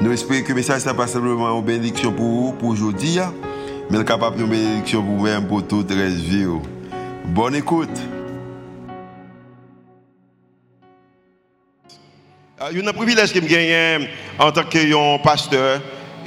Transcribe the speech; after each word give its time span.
Nous 0.00 0.12
espérons 0.12 0.44
que 0.44 0.50
le 0.50 0.54
message 0.54 0.86
n'est 0.86 0.94
pas 0.94 1.08
simplement 1.08 1.58
une 1.58 1.64
bénédiction 1.64 2.12
pour 2.12 2.24
vous, 2.24 2.52
pour 2.52 2.68
aujourd'hui, 2.68 3.18
hein, 3.18 3.34
mais 3.90 4.04
capable 4.04 4.38
de 4.38 4.44
bénédiction 4.44 5.02
pour 5.02 5.16
vous-même, 5.16 5.48
pour 5.48 5.66
toute 5.66 5.90
la 5.90 6.06
vie. 6.06 6.46
Bonne 7.24 7.56
écoute. 7.56 7.88
Il 12.70 12.78
y 12.78 12.86
a 12.86 12.88
un 12.88 12.92
privilège 12.92 13.32
que 13.32 13.40
je 13.40 13.46
gagne 13.46 14.08
en 14.38 14.52
tant 14.52 14.62
que 14.62 15.22
pasteur, 15.22 15.80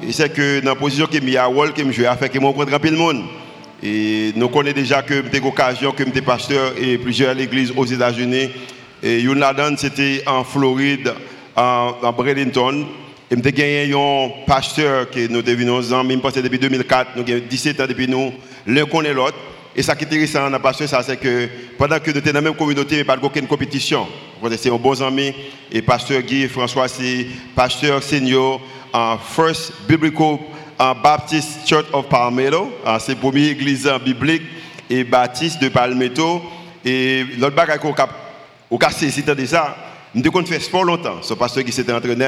c'est 0.09 0.33
que 0.33 0.59
dans 0.59 0.71
la 0.71 0.75
position 0.75 1.05
que 1.05 1.15
je 1.15 1.21
suis 1.21 1.37
à 1.37 1.47
que 1.47 1.83
je 1.85 1.91
joue 1.91 2.07
à 2.07 2.17
faire 2.17 2.29
que 2.29 2.39
je 2.39 2.43
rencontre 2.43 2.77
le 2.83 2.97
monde. 2.97 3.23
Et 3.81 4.33
nous 4.35 4.49
connaissons 4.49 4.75
déjà 4.75 5.01
que 5.01 5.23
j'ai 5.31 5.39
l'occasion 5.39 5.93
que 5.93 6.03
j'étais 6.03 6.21
pasteur 6.21 6.73
et 6.77 6.97
plusieurs 6.97 7.39
églises 7.39 7.71
aux 7.77 7.85
États-Unis. 7.85 8.49
Et 9.01 9.21
une 9.21 9.39
là 9.39 9.55
c'était 9.77 10.23
en 10.27 10.43
Floride, 10.43 11.13
en, 11.55 11.93
en 12.03 12.11
Bradenton. 12.11 12.85
Et 13.31 13.37
j'ai 13.41 13.51
gagné 13.53 13.93
un 13.93 14.29
pasteur 14.45 15.09
que 15.09 15.25
nous 15.29 15.41
devenons 15.41 15.93
amis, 15.93 16.17
passé 16.17 16.41
depuis 16.41 16.59
2004, 16.59 17.11
nous 17.15 17.21
avons 17.21 17.45
17 17.49 17.79
ans 17.79 17.87
depuis 17.87 18.05
nous, 18.05 18.33
l'un 18.67 18.85
connaît 18.85 19.13
l'autre. 19.13 19.37
Et 19.73 19.81
ce 19.81 19.93
qui 19.93 20.03
est 20.03 20.07
intéressant 20.07 20.41
dans 20.41 20.57
le 20.57 20.59
pasteur, 20.59 20.89
c'est 21.01 21.15
que 21.15 21.47
pendant 21.77 21.97
que 21.97 22.11
nous 22.11 22.15
sommes 22.15 22.25
dans 22.25 22.33
la 22.33 22.41
même 22.41 22.55
communauté, 22.55 22.95
il 22.95 23.03
n'y 23.05 23.09
a 23.09 23.15
pas 23.15 23.17
aucune 23.23 23.47
compétition. 23.47 24.05
C'est 24.57 24.69
un 24.69 24.75
bon 24.75 25.01
ami. 25.01 25.33
Et 25.71 25.81
pasteur 25.81 26.21
Guy 26.23 26.49
François, 26.49 26.89
c'est 26.89 27.25
pasteur 27.55 28.03
senior 28.03 28.59
en 28.91 29.17
First 29.17 29.75
Biblical 29.87 30.39
Baptist 31.01 31.65
Church 31.65 31.85
of 31.93 32.09
Palmetto. 32.09 32.69
C'est 32.99 33.13
la 33.13 33.17
première 33.17 33.51
église 33.51 33.89
biblique 34.03 34.43
et 34.89 35.05
baptiste 35.05 35.61
de 35.61 35.69
Palmetto. 35.69 36.41
Et 36.83 37.23
l'autre 37.39 37.55
bagage 37.55 37.79
qu'on 37.79 37.93
a 38.77 38.89
saisi 38.89 39.23
de 39.23 39.45
ça, 39.45 39.77
nous 40.13 40.21
avons 40.27 40.45
fait 40.45 40.59
sport 40.59 40.83
longtemps. 40.83 41.21
Ce 41.21 41.33
pasteur 41.33 41.63
qui 41.63 41.71
s'était 41.71 41.93
entraîné, 41.93 42.27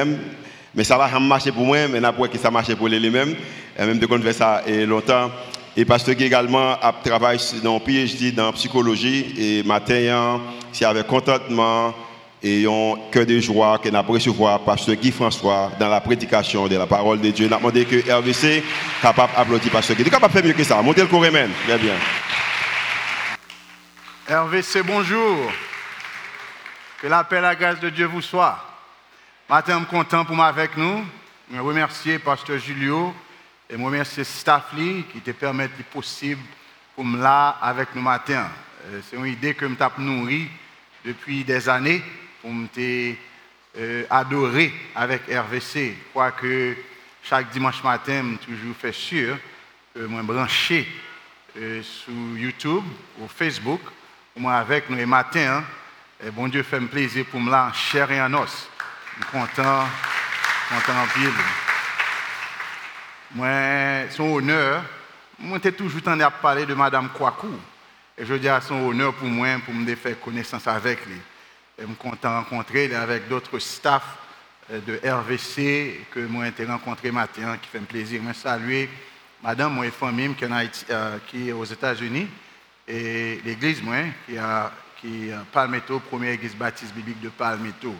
mais 0.74 0.84
ça 0.84 0.98
va 0.98 1.08
marcher 1.20 1.52
pour 1.52 1.64
moi, 1.64 1.88
mais 1.88 2.04
après 2.04 2.28
que 2.28 2.38
ça 2.38 2.50
marche 2.50 2.74
pour 2.74 2.88
lui-même. 2.88 3.34
Et 3.78 3.86
même 3.86 3.98
de 3.98 4.06
fait 4.06 4.32
ça 4.32 4.62
et 4.66 4.86
longtemps. 4.86 5.30
Et 5.76 5.84
pasteur 5.84 6.14
qui 6.14 6.24
également 6.24 6.72
a 6.80 6.94
travaillé 7.04 7.40
dans 7.62 7.80
PhD 7.80 8.32
dans 8.32 8.52
psychologie 8.52 9.34
et 9.36 9.62
matin, 9.64 10.40
c'est 10.72 10.84
avec 10.84 11.06
contentement 11.06 11.92
et 12.40 12.66
un 12.66 12.94
cœur 13.10 13.26
de 13.26 13.40
joie 13.40 13.78
que 13.78 13.88
nous 13.88 13.96
avons 13.96 14.12
recevoir 14.12 14.60
pasteur 14.60 14.94
Guy 14.96 15.10
François 15.10 15.72
dans 15.80 15.88
la 15.88 16.00
prédication 16.00 16.68
de 16.68 16.76
la 16.76 16.86
parole 16.86 17.20
de 17.20 17.30
Dieu. 17.30 17.48
Nous 17.48 17.56
demandé 17.56 17.84
que 17.86 18.12
RVC 18.12 18.62
capable 19.00 19.32
d'applaudir 19.34 19.72
pasteur 19.72 19.96
Guy. 19.96 20.02
Il 20.02 20.08
est 20.08 20.10
capable 20.10 20.34
de 20.34 20.38
faire 20.38 20.48
mieux 20.48 20.54
que 20.54 20.64
ça. 20.64 20.80
Montez 20.82 21.00
le 21.00 21.08
corémen. 21.08 21.50
Très 21.66 21.78
bien. 21.78 21.94
RVC, 24.28 24.82
bonjour. 24.82 25.50
Que 27.00 27.08
la 27.08 27.24
paix 27.24 27.38
et 27.38 27.40
la 27.40 27.54
grâce 27.54 27.80
de 27.80 27.88
Dieu 27.90 28.06
vous 28.06 28.22
soit. 28.22 28.73
Matin, 29.46 29.74
je 29.74 29.84
suis 29.84 29.90
content 29.94 30.24
pour 30.24 30.42
avec 30.42 30.74
nous. 30.74 31.04
Je 31.52 31.58
remercie 31.58 32.18
Pasteur 32.18 32.56
Julio 32.56 33.14
et 33.68 33.76
je 33.76 33.82
remercie 33.82 34.24
Staffly 34.24 35.04
qui 35.12 35.20
te 35.20 35.32
permet 35.32 35.68
le 35.76 35.84
possible 35.84 36.40
pour 36.96 37.04
me 37.04 37.20
là 37.20 37.50
avec 37.60 37.94
nous 37.94 38.00
matin. 38.00 38.48
Euh, 38.86 39.02
c'est 39.02 39.16
une 39.16 39.26
idée 39.26 39.52
que 39.52 39.66
je 39.66 39.70
me 39.70 39.76
nourri 39.98 40.48
depuis 41.04 41.44
des 41.44 41.68
années 41.68 42.02
pour 42.40 42.54
me 42.54 42.66
euh, 43.76 44.04
avec 44.94 45.22
RVC. 45.28 45.94
Je 45.94 46.10
crois 46.10 46.32
que 46.32 46.74
chaque 47.22 47.50
dimanche 47.50 47.84
matin, 47.84 48.24
je 48.40 48.46
toujours 48.46 48.76
fait 48.76 48.92
sûr 48.92 49.36
que 49.94 50.08
je 50.08 50.22
branché 50.22 50.88
euh, 51.58 51.82
sur 51.82 52.14
YouTube 52.34 52.84
ou 53.20 53.28
Facebook, 53.28 53.82
moi 54.36 54.54
avec 54.54 54.88
nous 54.88 54.96
les 54.96 55.04
matins. 55.04 55.58
Hein. 55.58 55.64
et 56.26 56.30
bon 56.30 56.48
Dieu 56.48 56.62
fait 56.62 56.80
me 56.80 56.88
plaisir 56.88 57.26
pour 57.26 57.40
me 57.40 57.50
là 57.50 57.70
chair 57.74 58.10
et 58.10 58.22
en 58.22 58.32
os. 58.32 58.70
Suis 59.14 59.24
content, 59.26 59.86
content 60.68 61.00
en 61.00 61.06
pile. 61.14 61.30
Moi, 63.32 64.10
son 64.10 64.24
honneur, 64.24 64.82
moi, 65.38 65.58
j'ai 65.62 65.70
toujours 65.70 66.02
tenu 66.02 66.22
à 66.22 66.32
parler 66.32 66.66
de 66.66 66.74
Madame 66.74 67.08
Kwaku. 67.10 67.46
Et 68.18 68.26
je 68.26 68.34
dis 68.34 68.48
à 68.48 68.60
son 68.60 68.74
honneur 68.74 69.14
pour 69.14 69.28
moi, 69.28 69.46
pour 69.64 69.72
me 69.72 69.94
faire 69.94 70.18
connaissance 70.18 70.66
avec 70.66 71.06
lui. 71.06 71.20
Et 71.78 71.82
je 71.82 71.86
suis 71.86 71.94
content 71.94 72.30
de 72.30 72.36
rencontrer 72.38 72.92
avec 72.92 73.28
d'autres 73.28 73.60
staffs 73.60 74.16
euh, 74.72 74.80
de 74.80 75.08
RVC 75.08 76.06
que 76.10 76.20
moi 76.26 76.46
j'ai 76.56 76.64
rencontré 76.64 77.12
matin, 77.12 77.56
qui 77.62 77.68
fait 77.68 77.78
un 77.78 77.82
plaisir. 77.82 78.20
Je 78.26 78.32
saluer 78.32 78.90
Madame, 79.44 79.74
moi, 79.74 79.88
famille 79.92 80.34
qui, 80.34 80.44
euh, 80.90 81.18
qui 81.28 81.50
est 81.50 81.52
aux 81.52 81.64
États-Unis, 81.64 82.26
et 82.88 83.40
l'église, 83.44 83.80
qui, 84.26 84.38
a, 84.38 84.72
qui 85.00 85.30
Palmetto, 85.52 86.00
première 86.00 86.32
église 86.32 86.56
baptiste 86.56 86.92
biblique 86.94 87.20
de 87.20 87.28
Palmetto. 87.28 87.94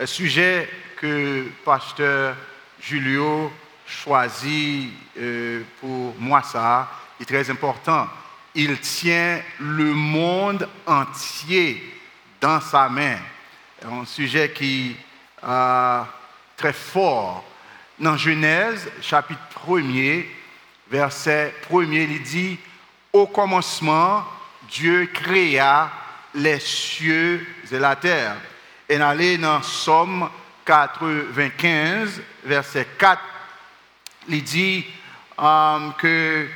Un 0.00 0.06
sujet 0.06 0.68
que 1.00 1.48
pasteur 1.64 2.36
Julio 2.80 3.52
choisit 3.84 4.92
euh, 5.18 5.62
pour 5.80 6.14
moi, 6.20 6.40
ça 6.44 6.88
est 7.20 7.24
très 7.24 7.50
important. 7.50 8.06
Il 8.54 8.78
tient 8.78 9.40
le 9.58 9.92
monde 9.92 10.68
entier 10.86 11.82
dans 12.40 12.60
sa 12.60 12.88
main. 12.88 13.16
Un 13.84 14.04
sujet 14.04 14.52
qui 14.52 14.94
est 15.42 16.02
très 16.56 16.72
fort. 16.72 17.44
Dans 17.98 18.16
Genèse, 18.16 18.88
chapitre 19.02 19.40
1er, 19.66 20.26
verset 20.88 21.54
1er, 21.68 22.06
il 22.08 22.22
dit 22.22 22.58
Au 23.12 23.26
commencement, 23.26 24.24
Dieu 24.70 25.10
créa 25.12 25.90
les 26.34 26.60
cieux 26.60 27.44
et 27.72 27.78
la 27.80 27.96
terre. 27.96 28.36
Et 28.88 28.96
aller 28.96 29.36
dans 29.38 29.62
Somme 29.62 30.28
95, 30.64 32.22
verset 32.44 32.86
4, 32.98 33.20
il 34.28 34.42
dit 34.42 34.86
um, 35.38 35.92
que 35.98 36.46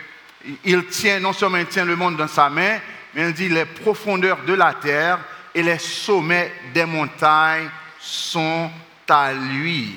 il 0.65 0.87
tient, 0.87 1.21
non 1.21 1.33
seulement 1.33 1.59
il 1.59 1.67
tient 1.67 1.85
le 1.85 1.97
monde 1.97 2.17
dans 2.17 2.29
sa 2.29 2.51
main, 2.51 2.79
mais 3.15 3.29
il 3.29 3.35
dit 3.35 3.49
les 3.49 3.65
profondeurs 3.65 4.43
de 4.45 4.55
la 4.55 4.75
terre 4.75 5.19
et 5.55 5.63
les 5.63 5.79
sommets 5.79 6.53
des 6.75 6.85
montagnes 6.85 7.69
sont 8.01 8.71
à 9.09 9.33
lui. 9.33 9.95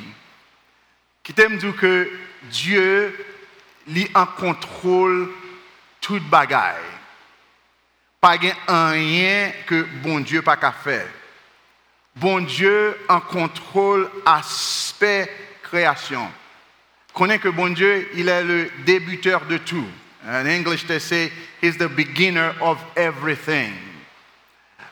Qui 1.24 1.34
t'aime 1.34 1.57
que 1.57 2.12
Dieu 2.44 3.25
lui 3.88 4.09
en 4.13 4.25
contrôle 4.25 5.29
toute 6.01 6.24
bagaille. 6.29 6.75
Pas 8.19 8.38
rien 8.68 9.51
que 9.66 9.84
bon 10.03 10.19
Dieu 10.19 10.41
pas 10.41 10.57
qu'à 10.57 10.72
faire 10.72 11.07
bon 12.16 12.42
Dieu 12.42 12.98
en 13.09 13.20
contrôle 13.20 14.09
aspect 14.26 15.30
création. 15.64 16.28
Connais 17.14 17.40
que 17.40 17.50
bon 17.50 17.74
Dieu, 17.74 18.09
il 18.16 18.30
est 18.30 18.44
le 18.44 18.70
débuteur 18.86 19.46
de 19.46 19.58
tout. 19.58 19.88
En 20.28 20.46
English, 20.46 20.86
they 20.88 21.00
say, 21.00 21.31
he's 21.62 21.78
the 21.78 21.88
beginner 21.88 22.54
of 22.62 22.78
everything. 22.96 23.74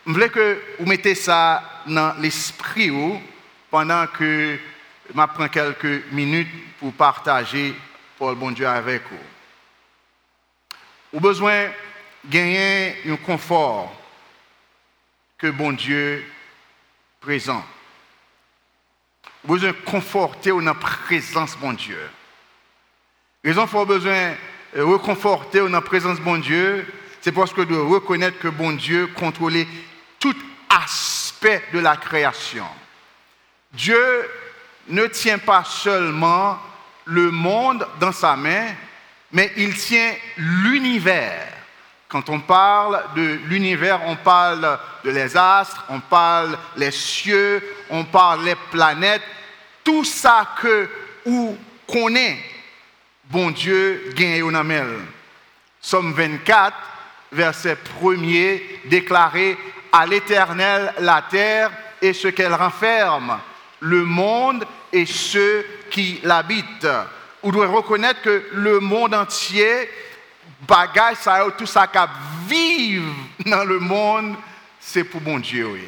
Je 0.05 0.11
voulais 0.11 0.29
que 0.29 0.61
vous 0.79 0.85
mettez 0.85 1.15
ça 1.15 1.63
dans 1.87 2.13
l'esprit 2.19 2.91
pendant 3.71 4.05
que 4.07 4.59
je 5.07 5.13
prends 5.13 5.47
quelques 5.47 6.03
minutes 6.11 6.49
pour 6.79 6.93
partager 6.93 7.73
pour 8.17 8.29
le 8.29 8.35
bon 8.35 8.51
Dieu 8.51 8.67
avec 8.67 9.01
vous. 9.09 9.17
Vous 11.13 11.19
avez 11.19 11.27
besoin 11.27 11.65
de 12.23 12.29
gagner 12.29 12.95
un 13.07 13.15
confort 13.15 13.93
que 15.37 15.47
bon 15.47 15.71
Dieu 15.73 16.23
présent. 17.23 17.63
Besoin 19.45 19.73
conforter 19.85 20.49
dans 20.49 20.59
la 20.59 20.73
présence 20.73 21.57
mon 21.59 21.73
Dieu. 21.73 21.99
Raison 23.43 23.65
pour 23.65 23.85
besoin 23.85 24.33
reconforter 24.75 25.59
dans 25.59 25.69
la 25.69 25.81
présence 25.81 26.19
mon 26.19 26.37
Dieu, 26.37 26.85
c'est 27.21 27.31
parce 27.31 27.53
que 27.53 27.61
de 27.61 27.75
reconnaître 27.75 28.39
que 28.39 28.49
bon 28.49 28.73
Dieu 28.73 29.07
contrôle 29.07 29.65
tout 30.19 30.35
aspect 30.69 31.63
de 31.73 31.79
la 31.79 31.95
création. 31.95 32.67
Dieu 33.71 34.29
ne 34.89 35.07
tient 35.07 35.39
pas 35.39 35.63
seulement 35.63 36.59
le 37.05 37.31
monde 37.31 37.87
dans 38.01 38.11
sa 38.11 38.35
main, 38.35 38.67
mais 39.31 39.51
il 39.55 39.73
tient 39.75 40.13
l'univers 40.37 41.52
quand 42.13 42.29
on 42.29 42.39
parle 42.39 43.03
de 43.15 43.39
l'univers, 43.47 43.99
on 44.05 44.15
parle 44.15 44.79
de 45.03 45.09
les 45.09 45.35
astres, 45.35 45.83
on 45.89 45.99
parle 45.99 46.57
les 46.77 46.91
cieux, 46.91 47.61
on 47.89 48.05
parle 48.05 48.45
les 48.45 48.55
planètes, 48.71 49.23
tout 49.83 50.05
ça 50.05 50.47
que 50.61 50.87
ou 51.25 51.57
connaît 51.91 52.37
bon 53.33 53.49
Dieu 53.49 54.13
gagne 54.15 54.43
au 54.43 54.55
amel. 54.55 54.87
Somme 55.81 56.13
24, 56.13 56.77
verset 57.31 57.77
1er, 58.01 58.61
déclaré 58.85 59.57
à 59.91 60.05
l'Éternel 60.05 60.93
la 60.99 61.23
terre 61.29 61.71
et 61.99 62.13
ce 62.13 62.27
qu'elle 62.27 62.53
renferme, 62.53 63.39
le 63.79 64.05
monde 64.05 64.65
et 64.91 65.07
ceux 65.07 65.65
qui 65.89 66.19
l'habitent. 66.23 66.87
Vous 67.41 67.51
devez 67.51 67.65
reconnaître 67.65 68.21
que 68.21 68.43
le 68.53 68.79
monde 68.79 69.15
entier, 69.15 69.89
bagage, 70.67 71.17
ça, 71.17 71.45
tout 71.57 71.65
ça 71.65 71.87
qui 71.87 71.99
vivre 72.47 73.13
dans 73.45 73.63
le 73.63 73.79
monde, 73.79 74.35
c'est 74.79 75.03
pour 75.03 75.21
bon 75.21 75.39
Dieu. 75.39 75.79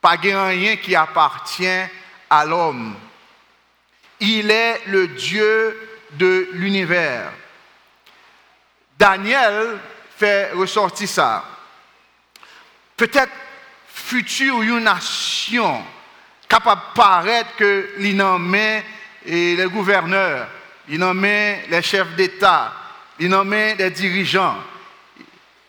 Pas 0.00 0.16
rien 0.16 0.76
qui 0.76 0.94
appartient 0.94 1.84
à 2.30 2.44
l'homme. 2.44 2.94
Il 4.20 4.50
est 4.50 4.82
le 4.86 5.08
Dieu 5.08 5.88
de 6.12 6.48
l'univers. 6.52 7.32
Daniel 8.98 9.78
fait 10.16 10.52
ressortir 10.52 11.08
ça. 11.08 11.44
Peut-être 12.96 13.32
futur 13.88 14.62
une 14.62 14.78
nation 14.80 15.84
capable 16.48 16.80
de 16.80 16.94
paraître 16.94 17.56
que 17.56 17.90
l'innommé 17.98 18.82
et 19.24 19.56
les 19.56 19.66
gouverneurs, 19.66 20.48
l'innommé 20.88 21.62
les 21.68 21.82
chefs 21.82 22.14
d'État, 22.14 22.72
l'innommé 23.18 23.74
les 23.74 23.90
dirigeants. 23.90 24.56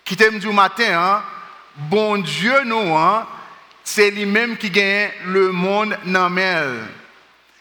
Qui 0.04 0.16
t'aime 0.16 0.40
du 0.40 0.50
matin, 0.50 0.94
hein? 0.94 1.24
bon 1.76 2.18
Dieu 2.18 2.64
nous, 2.66 2.96
hein? 2.96 3.28
c'est 3.84 4.12
lui-même 4.12 4.58
qui 4.58 4.70
gagne 4.70 5.12
le 5.26 5.52
monde 5.52 5.98
dans 6.06 6.32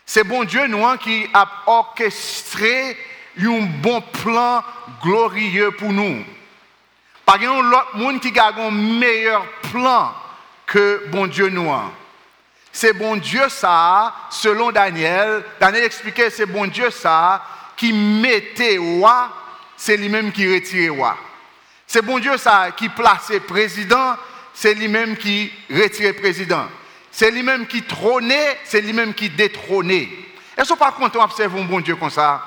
C'est 0.04 0.24
bon 0.24 0.44
Dieu 0.44 0.66
nous 0.66 0.84
hein, 0.84 0.96
qui 0.96 1.26
a 1.32 1.46
orchestré 1.66 2.96
un 3.38 3.60
bon 3.82 4.00
plan 4.00 4.62
glorieux 5.02 5.70
pour 5.72 5.92
nous. 5.92 6.24
Par 7.24 7.36
exemple, 7.36 7.66
l'autre 7.66 7.96
monde 7.96 8.20
qui 8.20 8.38
a 8.38 8.52
un 8.56 8.70
meilleur 8.70 9.44
plan 9.72 10.12
que 10.66 11.06
bon 11.08 11.26
Dieu 11.26 11.48
nous. 11.48 11.70
C'est 12.72 12.92
bon 12.92 13.16
Dieu 13.16 13.48
ça, 13.48 14.14
selon 14.30 14.70
Daniel. 14.70 15.42
Daniel 15.58 15.84
expliquait, 15.84 16.30
c'est 16.30 16.46
bon 16.46 16.66
Dieu 16.66 16.90
ça 16.90 17.42
qui 17.76 17.92
mettait 17.92 18.78
roi, 18.78 19.30
c'est 19.76 19.96
lui-même 19.96 20.32
qui 20.32 20.52
retirait 20.52 20.88
roi. 20.88 21.16
C'est 21.86 22.02
bon 22.02 22.18
Dieu 22.18 22.36
ça 22.36 22.70
qui 22.76 22.88
plaçait 22.88 23.40
président, 23.40 24.16
c'est 24.52 24.74
lui-même 24.74 25.16
qui 25.16 25.52
retirait 25.70 26.14
président. 26.14 26.66
C'est 27.10 27.30
lui-même 27.30 27.66
qui 27.66 27.82
trônait, 27.82 28.58
c'est 28.64 28.80
lui-même 28.80 29.14
qui 29.14 29.30
détrônait. 29.30 30.08
Est-ce 30.56 30.74
pas 30.74 30.92
content 30.92 31.20
d'observer 31.20 31.60
un 31.60 31.64
bon 31.64 31.80
Dieu 31.80 31.96
comme 31.96 32.10
ça? 32.10 32.42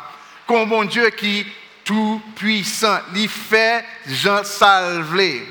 Comme 0.46 0.62
un 0.62 0.66
bon 0.66 0.84
Dieu 0.84 1.10
qui 1.12 1.46
tout 1.84 2.22
puissant, 2.36 3.00
il 3.16 3.28
fait 3.28 3.84
Jean 4.06 4.44
Salvé. 4.44 5.44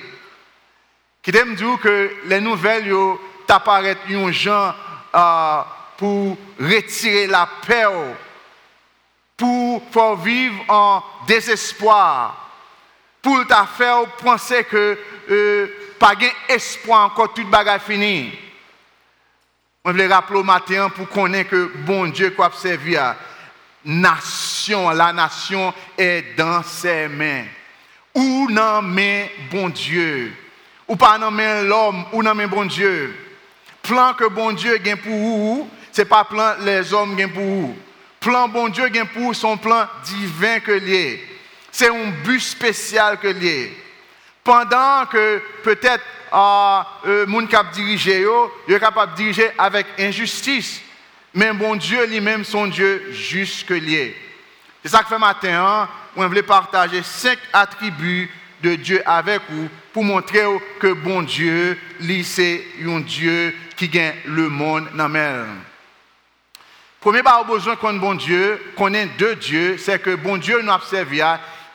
Qui 1.21 1.33
t'aime 1.33 1.57
dire 1.57 1.79
que 1.83 2.13
les 2.27 2.41
nouvelles 2.41 2.95
t'apparaissent 3.47 3.97
un 4.09 4.31
gens 4.31 4.73
euh, 5.15 5.63
pour 5.97 6.37
retirer 6.61 7.27
la 7.27 7.49
paix, 7.67 7.87
pour 9.39 10.17
vivre 10.17 10.63
en 10.69 11.03
désespoir, 11.27 12.51
pour 13.23 13.39
faire 13.77 14.05
penser 14.23 14.65
que 14.65 14.99
euh, 15.31 15.67
pas 15.99 16.13
d'espoir 16.15 17.07
encore, 17.07 17.33
toute 17.33 17.49
bagarre 17.49 17.81
finie. 17.81 18.33
Je 19.85 19.91
voulais 19.91 20.07
rappeler 20.07 20.41
au 20.41 20.43
matin 20.43 20.91
pour 20.91 21.09
connaître 21.09 21.51
que 21.51 21.73
bon 21.87 22.09
Dieu 22.09 22.31
quoi 22.31 22.51
servir 22.55 23.15
nation, 23.85 24.91
la 24.91 25.13
nation 25.13 25.73
est 25.97 26.37
dans 26.37 26.63
ses 26.63 27.09
mains. 27.09 27.45
Ou 28.15 28.49
main 28.83 29.27
bon 29.51 29.69
Dieu. 29.69 30.33
Ou 30.87 30.97
pas 30.97 31.19
dans 31.19 31.31
main 31.31 31.63
l'homme, 31.63 32.05
ou 32.13 32.23
main 32.23 32.49
bon 32.49 32.65
Dieu. 32.65 33.15
Plan 33.83 34.15
que 34.15 34.29
bon 34.29 34.53
Dieu 34.53 34.77
gagne 34.79 34.97
pour 34.97 35.13
vous, 35.13 35.71
ce 35.93 36.03
n'est 36.03 36.05
pas 36.07 36.25
plan 36.25 36.55
les 36.61 36.93
hommes 36.93 37.17
gagnent 37.17 37.31
pour 37.31 37.45
vous. 37.45 37.77
Plan 38.29 38.47
bon 38.47 38.69
Dieu 38.69 38.87
gagne 38.89 39.07
pour 39.07 39.35
son 39.35 39.57
plan 39.57 39.89
divin 40.05 40.61
que. 40.61 40.79
C'est 41.73 41.89
un 41.89 42.11
but 42.23 42.41
spécial 42.41 43.19
que 43.19 43.29
lié. 43.29 43.75
Pendant 44.45 45.07
que 45.07 45.43
peut-être 45.63 46.05
euh, 46.35 46.83
euh, 47.07 47.27
moun 47.27 47.49
cap 47.49 47.73
diriger 47.73 48.21
yo, 48.21 48.53
de 48.69 49.17
diriger 49.17 49.51
avec 49.57 49.87
injustice. 49.99 50.83
Mais 51.33 51.55
bon 51.55 51.77
Dieu 51.77 52.05
lui-même, 52.05 52.45
son 52.45 52.67
Dieu 52.67 53.13
jusque 53.13 53.71
lié. 53.71 54.15
C'est 54.83 54.91
ça 54.91 55.03
que 55.03 55.09
fait 55.09 55.19
matin, 55.19 55.65
hein? 55.65 55.89
on 56.15 56.29
voulait 56.29 56.43
partager 56.43 57.03
cinq 57.03 57.39
attributs 57.51 58.29
de 58.63 58.75
Dieu 58.75 59.01
avec 59.07 59.41
vous 59.49 59.71
pour 59.95 60.05
montrer 60.05 60.45
que 60.79 60.93
bon 60.93 61.23
Dieu, 61.23 61.79
lui, 61.99 62.23
c'est 62.25 62.63
un 62.87 63.01
Dieu 63.01 63.55
qui 63.75 63.89
gagne 63.89 64.17
le 64.27 64.51
monde 64.51 64.87
dans 64.93 65.09
Premier 67.01 67.23
par 67.23 67.45
besoin 67.45 67.77
qu'on 67.77 67.95
bon 67.95 68.15
Dieu, 68.15 68.73
qu'on 68.77 68.93
ait 68.93 69.07
deux 69.07 69.37
dieux, 69.37 69.79
c'est 69.79 70.03
que 70.03 70.17
bon 70.17 70.37
Dieu 70.37 70.61
nous 70.63 70.73
observe, 70.73 71.15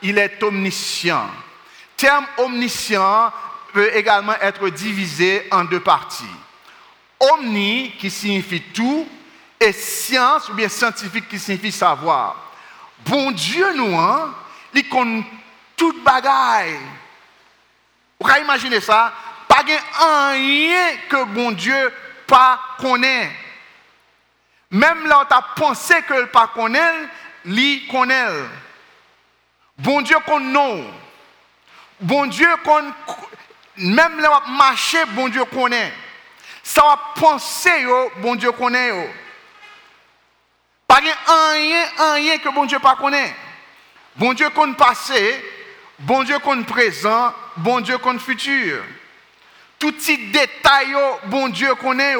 il 0.02 0.18
est 0.18 0.42
omniscient. 0.42 1.30
Terme 1.96 2.26
omniscient 2.36 3.32
peut 3.72 3.90
également 3.94 4.34
être 4.40 4.68
divisé 4.68 5.48
en 5.50 5.64
deux 5.64 5.80
parties. 5.80 6.24
Omni, 7.18 7.92
qui 7.98 8.10
signifie 8.10 8.60
tout, 8.60 9.08
et 9.58 9.72
science, 9.72 10.48
ou 10.50 10.54
bien 10.54 10.68
scientifique, 10.68 11.28
qui 11.28 11.38
signifie 11.38 11.72
savoir. 11.72 12.36
Bon 13.06 13.30
Dieu, 13.30 13.72
nous, 13.74 13.98
hein, 13.98 14.34
il 14.74 14.88
connaît 14.88 15.24
toute 15.76 16.04
bagaille. 16.04 16.78
Vous 18.20 18.26
pouvez 18.26 18.40
imaginer 18.42 18.80
ça? 18.80 19.12
Pas 19.48 19.64
rien 20.32 20.96
que 21.08 21.24
bon 21.24 21.52
Dieu 21.52 21.92
pas 22.26 22.60
connaît. 22.78 23.30
Même 24.74 25.06
là 25.06 25.20
où 25.20 25.24
tu 25.24 25.32
as 25.32 25.42
pensé 25.54 25.94
que 26.02 26.14
le 26.14 26.26
pas 26.26 26.48
connaît, 26.48 27.06
lui. 27.44 27.88
Bon 29.78 30.00
Dieu 30.00 30.16
connaît. 30.26 30.84
Bon 32.00 32.26
Dieu 32.26 32.48
connaît. 32.64 32.90
Même 33.76 34.18
là 34.18 34.42
où 34.44 34.50
marché, 34.50 34.98
bon 35.10 35.28
Dieu 35.28 35.44
connaît. 35.44 35.92
Ça 36.64 36.82
va 36.82 36.98
penser, 37.14 37.86
bon 38.16 38.34
Dieu 38.34 38.50
connaît. 38.50 39.14
Pas 40.88 40.96
rien, 40.96 41.84
rien 42.14 42.38
que 42.38 42.48
bon 42.48 42.64
Dieu 42.64 42.80
pas 42.80 42.96
connaît. 42.96 43.32
Bon 44.16 44.32
Dieu 44.32 44.50
connaît 44.50 44.74
passé, 44.74 45.44
bon 46.00 46.24
Dieu 46.24 46.40
connaît 46.40 46.64
présent, 46.64 47.32
bon 47.58 47.80
Dieu 47.80 47.98
connaît 47.98 48.18
futur. 48.18 48.82
Tout 49.78 49.92
petit 49.92 50.18
détail, 50.32 50.96
bon 51.26 51.48
Dieu 51.48 51.76
connaît. 51.76 52.16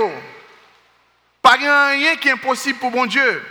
Pas 1.44 1.56
rien 1.58 2.16
qui 2.16 2.28
est 2.28 2.32
impossible 2.32 2.78
pour 2.78 2.90
bon 2.90 3.04
Dieu. 3.04 3.44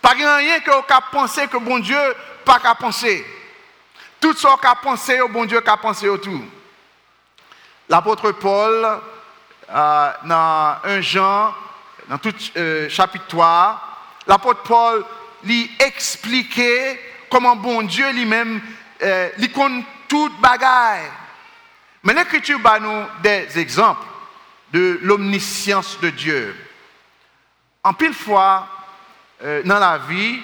Pas 0.00 0.10
rien 0.10 0.60
que 0.60 0.70
vous 0.70 1.00
penser 1.10 1.48
que 1.48 1.56
bon 1.56 1.80
Dieu 1.80 1.98
pas 2.44 2.60
qu'à 2.60 2.76
penser. 2.76 3.26
Tout 4.20 4.34
ce 4.34 4.46
qu'on 4.46 4.68
a 4.68 4.76
pensé, 4.76 5.18
bon 5.30 5.46
Dieu 5.46 5.60
a 5.66 5.76
pensé 5.76 6.08
au 6.08 6.16
tout. 6.18 6.44
L'apôtre 7.88 8.30
Paul, 8.30 9.00
euh, 9.68 10.12
dans 10.24 10.76
1 10.84 11.00
Jean, 11.00 11.52
dans 12.08 12.18
tout 12.18 12.34
euh, 12.56 12.88
chapitre 12.88 13.26
3, 13.26 13.80
l'apôtre 14.28 14.62
Paul 14.62 15.04
lui 15.42 15.68
expliquait 15.80 17.00
comment 17.28 17.56
bon 17.56 17.82
Dieu 17.82 18.12
lui-même 18.12 18.60
euh, 19.02 19.28
lui 19.38 19.50
compte 19.50 19.84
toute 20.06 20.40
bagaille. 20.40 21.10
Mais 22.04 22.14
l'Écriture 22.14 22.60
bat 22.60 22.78
nous 22.78 23.06
des 23.24 23.58
exemples 23.58 24.06
de 24.72 24.98
l'omniscience 25.02 25.98
de 26.00 26.10
Dieu. 26.10 26.54
En 27.82 27.94
pile 27.94 28.14
fois, 28.14 28.68
euh, 29.42 29.62
dans 29.64 29.78
la 29.78 29.98
vie, 29.98 30.40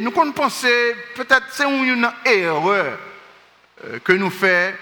nous 0.00 0.10
pouvons 0.10 0.32
penser, 0.32 0.94
peut-être 1.14 1.46
c'est 1.50 1.64
une 1.64 2.10
erreur 2.26 2.98
que 4.04 4.12
nous 4.12 4.28
faisons, 4.28 4.76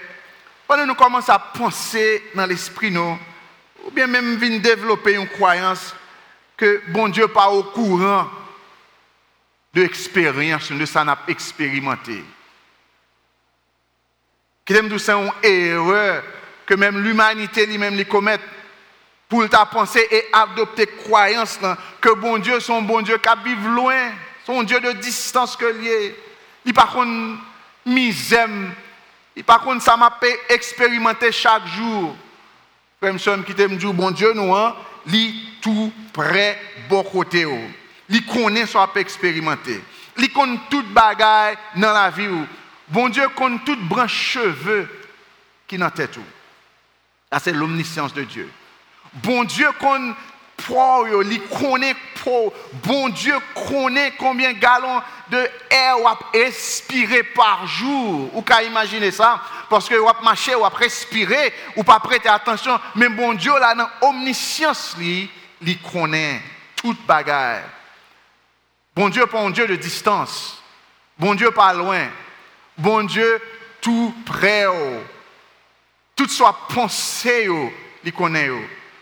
quand 0.67 0.85
nous 0.85 0.95
commençons 0.95 1.31
à 1.31 1.39
penser 1.39 2.23
dans 2.35 2.45
l'esprit, 2.45 2.91
nous, 2.91 3.17
ou 3.85 3.91
bien 3.91 4.07
même 4.07 4.37
développer 4.59 5.15
une 5.15 5.27
croyance 5.27 5.95
que 6.57 6.81
bon 6.89 7.09
Dieu 7.09 7.27
pas 7.27 7.49
au 7.49 7.63
courant 7.63 8.29
de 9.73 9.81
l'expérience 9.81 10.71
de 10.71 10.85
ça 10.85 11.03
n'a 11.03 11.17
expérimenté. 11.27 12.23
Une 14.69 15.31
erreur 15.43 16.23
que 16.65 16.73
même 16.73 17.03
l'humanité 17.03 17.65
lui-même 17.65 17.95
les 17.95 18.05
pour 19.31 19.47
ta 19.47 19.65
penser 19.65 20.05
et 20.11 20.25
adopter 20.33 20.87
croyance 20.87 21.57
que 22.01 22.13
bon 22.15 22.37
Dieu 22.37 22.59
son 22.59 22.81
bon 22.81 23.01
Dieu 23.01 23.17
qui 23.17 23.49
vivre 23.49 23.69
loin, 23.69 24.11
son 24.45 24.63
Dieu 24.63 24.79
de 24.81 24.91
distance 24.91 25.55
que 25.55 25.65
lié. 25.65 26.15
Il 26.65 26.73
par 26.73 26.91
contre 26.91 27.39
misère, 27.85 28.49
il 29.35 29.43
par 29.43 29.61
contre 29.61 29.81
ça 29.83 29.95
m'a 29.95 30.19
expérimenté 30.49 31.31
chaque 31.31 31.65
jour. 31.67 32.15
Frère 32.99 33.15
qui 33.45 33.55
t'aime 33.55 33.77
dire 33.77 33.93
bon 33.93 34.11
Dieu 34.11 34.33
nous 34.33 34.53
hein, 34.53 34.75
lit 35.05 35.53
tout 35.61 35.91
près 36.11 36.59
bon 36.89 37.03
côté. 37.03 37.47
Il 38.09 38.25
connaît 38.25 38.65
soit 38.65 38.91
peut 38.93 38.99
expérimenter. 38.99 39.81
Il 40.17 40.31
connaît 40.33 40.59
toute 40.69 40.91
bagaille 40.91 41.55
dans 41.77 41.93
la 41.93 42.09
vie. 42.09 42.27
Bon 42.89 43.07
Dieu 43.07 43.27
connaît 43.29 43.59
toute 43.65 43.81
branche 43.81 44.13
cheveux 44.13 44.89
qui 45.65 45.77
dans 45.77 45.89
tête. 45.89 46.19
C'est 47.39 47.53
l'omniscience 47.53 48.13
de 48.13 48.23
Dieu. 48.23 48.51
Bon 49.13 49.43
Dieu 49.43 49.69
connaît 49.79 50.13
il 51.29 51.41
connaît 51.41 51.95
Bon 52.83 53.09
Dieu 53.09 53.35
connaît 53.67 54.13
combien 54.17 54.53
de 54.53 54.59
gallons 54.59 55.01
de 55.29 55.49
air 55.69 55.99
ou 55.99 56.37
respirer 56.37 57.23
par 57.23 57.65
jour. 57.65 58.29
Ou 58.35 58.41
qu'à 58.41 58.63
imaginer 58.63 59.11
ça? 59.11 59.41
Parce 59.69 59.87
que 59.87 59.95
vous 59.95 60.23
marcher, 60.23 60.55
ou 60.55 60.63
respirer, 60.63 61.53
ou 61.75 61.83
pas 61.83 61.99
prêter 61.99 62.29
attention. 62.29 62.79
Mais 62.95 63.09
bon 63.09 63.33
Dieu, 63.33 63.53
là, 63.59 63.73
dans 63.73 63.89
l'omniscience, 64.01 64.95
il 64.99 65.81
connaît 65.81 66.41
toute 66.75 67.05
bagaille. 67.05 67.63
Bon 68.95 69.09
Dieu, 69.09 69.25
pas 69.25 69.39
un 69.39 69.51
Dieu 69.51 69.67
de 69.67 69.75
distance. 69.75 70.61
Bon 71.17 71.33
Dieu, 71.33 71.51
pas 71.51 71.73
loin. 71.73 72.07
Bon 72.77 73.03
Dieu, 73.03 73.41
tout 73.79 74.13
près. 74.25 74.65
Tout 76.21 76.29
soit 76.29 76.67
pensé, 76.67 77.49
il 78.03 78.13
connaît. 78.13 78.51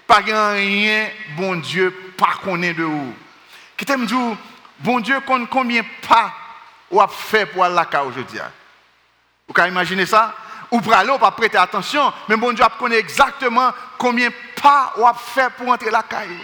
Pas 0.08 0.20
rien, 0.20 1.10
bon 1.36 1.58
Dieu, 1.58 2.14
pas 2.18 2.40
connaît 2.42 2.74
de 2.74 2.84
vous. 2.84 3.14
Qui 3.76 3.84
t'aime 3.84 4.06
dire, 4.06 4.38
bon 4.80 5.02
Dieu, 5.02 5.20
combien 5.52 5.82
pas 6.08 6.32
ou 6.90 7.02
a 7.02 7.10
fait 7.10 7.46
pour 7.46 7.66
aller 7.66 7.76
là 7.76 8.06
aujourd'hui. 8.06 8.40
Vous 9.46 9.54
pouvez 9.54 9.68
imaginer 9.68 10.06
ça? 10.06 10.34
Ou 10.72 10.80
pour 10.80 10.94
aller, 10.94 11.10
ou 11.10 11.18
pas 11.18 11.32
prêter 11.32 11.58
attention, 11.58 12.14
mais 12.30 12.38
bon 12.38 12.54
Dieu 12.54 12.64
connaît 12.80 13.00
exactement 13.00 13.74
combien 13.98 14.30
pas 14.62 14.94
ou 14.96 15.06
a 15.06 15.14
fait 15.14 15.52
pour 15.58 15.68
entrer 15.68 15.92
la 15.92 16.04
caille. 16.04 16.40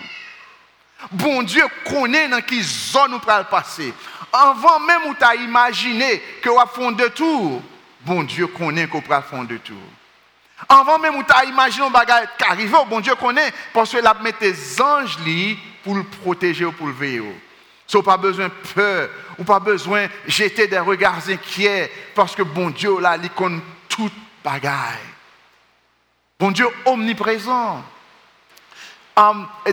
Bon 1.10 1.41
Dieu 1.44 1.63
connaît 1.86 2.27
dans 2.27 2.41
quelle 2.41 2.62
zone 2.62 3.12
nous 3.12 3.20
le 3.25 3.46
passer. 3.46 3.94
Avant 4.34 4.82
même 4.82 5.05
où 5.05 5.15
tu 5.15 5.24
as 5.24 5.36
imaginé 5.36 6.22
que 6.41 6.50
vous 6.50 6.60
fait 6.60 6.91
de 6.98 7.08
tour, 7.08 7.62
bon 8.01 8.24
Dieu 8.24 8.48
connaît 8.48 8.88
qu'on 8.88 9.00
va 9.00 9.22
faire 9.22 9.46
de 9.46 9.55
tour. 9.55 9.77
Avant 10.69 10.97
même 11.00 11.15
où 11.15 11.24
tu 11.24 11.33
as 11.33 11.45
imaginé 11.45 11.85
un 11.85 11.89
bagage 11.89 12.27
qui 12.38 12.43
arrive, 12.45 12.75
bon 12.88 13.00
Dieu 13.00 13.13
connaît, 13.15 13.51
parce 13.74 13.89
qu'il 13.89 14.05
a 14.05 14.13
mis 14.13 14.31
des 14.39 14.81
anges 14.81 15.17
pour 15.83 15.95
le 15.95 16.03
protéger 16.03 16.65
ou 16.65 16.71
pour 16.71 16.88
le 16.88 16.93
veiller. 16.93 17.41
So, 17.88 18.01
pas 18.01 18.17
besoin 18.17 18.47
de 18.47 18.53
peur, 18.74 19.09
ou 19.38 19.43
pas 19.43 19.59
besoin 19.59 20.05
de 20.05 20.12
jeter 20.25 20.67
des 20.67 20.79
regards 20.79 21.29
inquiets, 21.29 21.91
parce 22.15 22.35
que 22.35 22.41
bon 22.41 22.71
Dieu, 22.71 23.00
là, 23.00 23.17
il 23.21 23.29
connaît 23.29 23.62
toute 23.88 24.13
bagaille. 24.43 24.97
Bon 26.39 26.51
Dieu 26.51 26.67
omniprésent. 26.85 27.83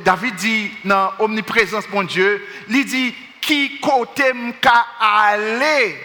David 0.04 0.34
dit 0.36 0.70
dans 0.84 1.12
omniprésence, 1.20 1.86
bon 1.88 2.02
Dieu, 2.02 2.46
il 2.68 2.84
dit, 2.84 3.14
qui 3.40 3.80
côté 3.80 4.32
m'ka 4.32 4.86
aller 5.00 5.98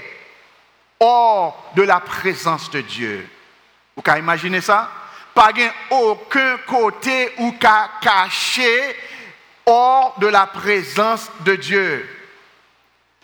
hors 0.99 1.71
de 1.75 1.83
la 1.83 1.99
présence 1.99 2.71
de 2.71 2.81
Dieu? 2.81 3.29
Vous 3.97 4.03
pouvez 4.03 4.19
imaginer 4.19 4.61
ça? 4.61 4.91
Pas 5.33 5.49
aucun 5.89 6.57
côté 6.67 7.33
où 7.39 7.51
qu'à 7.53 7.89
caché 7.99 8.95
hors 9.65 10.15
de 10.19 10.27
la 10.27 10.45
présence 10.45 11.31
de 11.39 11.55
Dieu. 11.55 12.07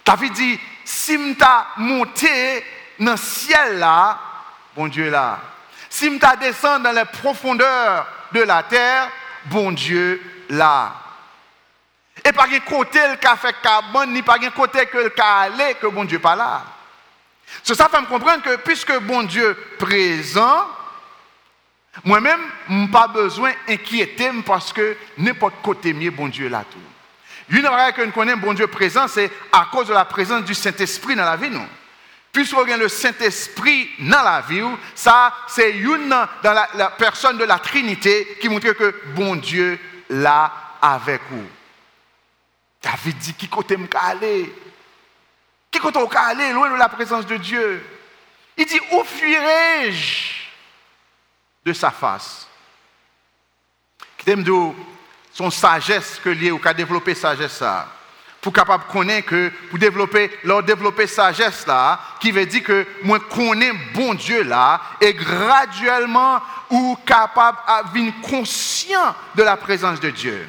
David 0.03 0.34
dit, 0.34 0.60
si 0.84 1.18
m'ta 1.18 1.68
monté 1.77 2.65
dans 3.00 3.12
le 3.12 3.18
ciel 3.18 3.77
là, 3.77 4.20
bon 4.75 4.88
Dieu 4.88 5.12
là. 5.12 5.39
Si 5.89 6.10
m'ta 6.10 6.36
descendu 6.36 6.84
dans 6.84 6.92
les 6.92 7.06
profondeurs 7.06 8.08
de 8.32 8.42
la 8.42 8.63
terre, 8.63 9.10
bon 9.46 9.72
Dieu 9.72 10.22
là. 10.50 10.92
Et 12.25 12.32
pas 12.32 12.48
un 12.51 12.60
côté 12.60 13.00
le 13.08 13.18
fait 13.38 13.56
carbone, 13.62 14.12
ni 14.12 14.24
pas 14.24 14.38
un 14.42 14.50
côté 14.50 14.88
que 14.88 14.98
le 14.98 15.13
a 15.20 15.42
allé, 15.42 15.75
que 15.75 15.88
bon 15.88 16.03
Dieu 16.03 16.20
pas 16.20 16.36
là. 16.36 16.62
C'est 17.62 17.75
ça 17.75 17.89
fait 17.89 18.01
me 18.01 18.07
comprendre 18.07 18.43
que 18.43 18.55
puisque 18.57 18.98
bon 19.01 19.24
Dieu 19.24 19.55
présent, 19.77 20.67
moi-même, 22.03 22.39
je 22.67 22.74
n'ai 22.74 22.88
pas 22.88 23.07
besoin 23.07 23.51
d'inquiéter 23.67 24.31
parce 24.45 24.74
que 24.74 24.98
n'importe 25.17 25.55
côté 25.62 25.93
mieux, 25.93 26.12
bon 26.12 26.27
Dieu 26.27 26.50
là 26.50 26.63
tout. 26.69 26.79
Une 27.50 27.62
chose 27.62 27.93
que 27.95 28.01
nous 28.03 28.12
connaissons, 28.12 28.39
bon 28.39 28.53
Dieu 28.53 28.67
présent, 28.67 29.07
c'est 29.07 29.29
à 29.51 29.67
cause 29.72 29.88
de 29.88 29.93
la 29.93 30.05
présence 30.05 30.43
du 30.43 30.55
Saint-Esprit 30.55 31.15
dans 31.15 31.25
la 31.25 31.36
vie, 31.36 31.50
non? 31.50 31.67
Puisqu'on 32.31 32.63
a 32.63 32.77
le 32.77 32.89
Saint-Esprit 32.89 33.89
dans 34.00 34.24
la 34.24 34.41
vie, 34.41 34.63
ça, 34.95 35.31
c'est 35.48 35.72
une 35.72 36.10
dans 36.10 36.67
la, 36.74 36.89
personne 36.98 37.38
de 37.38 37.43
la 37.43 37.60
Trinité 37.60 38.39
qui 38.41 38.50
montre 38.50 38.72
que 38.72 38.95
bon 39.13 39.36
Dieu 39.36 39.77
là 40.10 40.51
avec 40.81 41.22
vous. 41.29 41.45
David 42.81 43.17
dit, 43.17 43.33
qui 43.36 43.48
côté 43.48 43.77
me 43.77 43.88
aller? 43.95 44.51
Côté 45.83 45.99
me 45.99 46.17
aller 46.17 46.53
loin 46.53 46.71
de 46.71 46.75
la 46.75 46.89
présence 46.89 47.27
de 47.27 47.37
Dieu? 47.37 47.85
Il 48.57 48.65
dit, 48.65 48.79
où 48.93 49.03
fuirai-je? 49.03 50.33
de 51.65 51.73
sa 51.73 51.91
face? 51.91 52.47
Qui 54.17 54.31
son 55.33 55.49
sagesse 55.49 56.19
que 56.23 56.29
lié 56.29 56.51
ou 56.51 56.59
qu'a 56.59 56.73
développé 56.73 57.15
sagesse 57.15 57.53
ça. 57.53 57.87
Pour 58.39 58.53
capable 58.53 58.83
connaître 58.91 59.29
que 59.29 59.51
pour 59.69 59.79
développer 59.79 60.29
leur 60.43 60.61
développer 60.63 61.07
sagesse 61.07 61.65
là 61.65 61.99
qui 62.19 62.31
veut 62.31 62.45
dire 62.45 62.63
que 62.63 62.85
moi 63.03 63.19
connais 63.19 63.71
bon 63.93 64.13
Dieu 64.13 64.43
là 64.43 64.81
et 64.99 65.13
graduellement 65.13 66.41
ou 66.69 66.97
capable 67.05 67.57
de 67.93 68.21
conscient 68.21 69.15
de 69.35 69.43
la 69.43 69.55
présence 69.55 69.99
de 69.99 70.09
Dieu. 70.09 70.47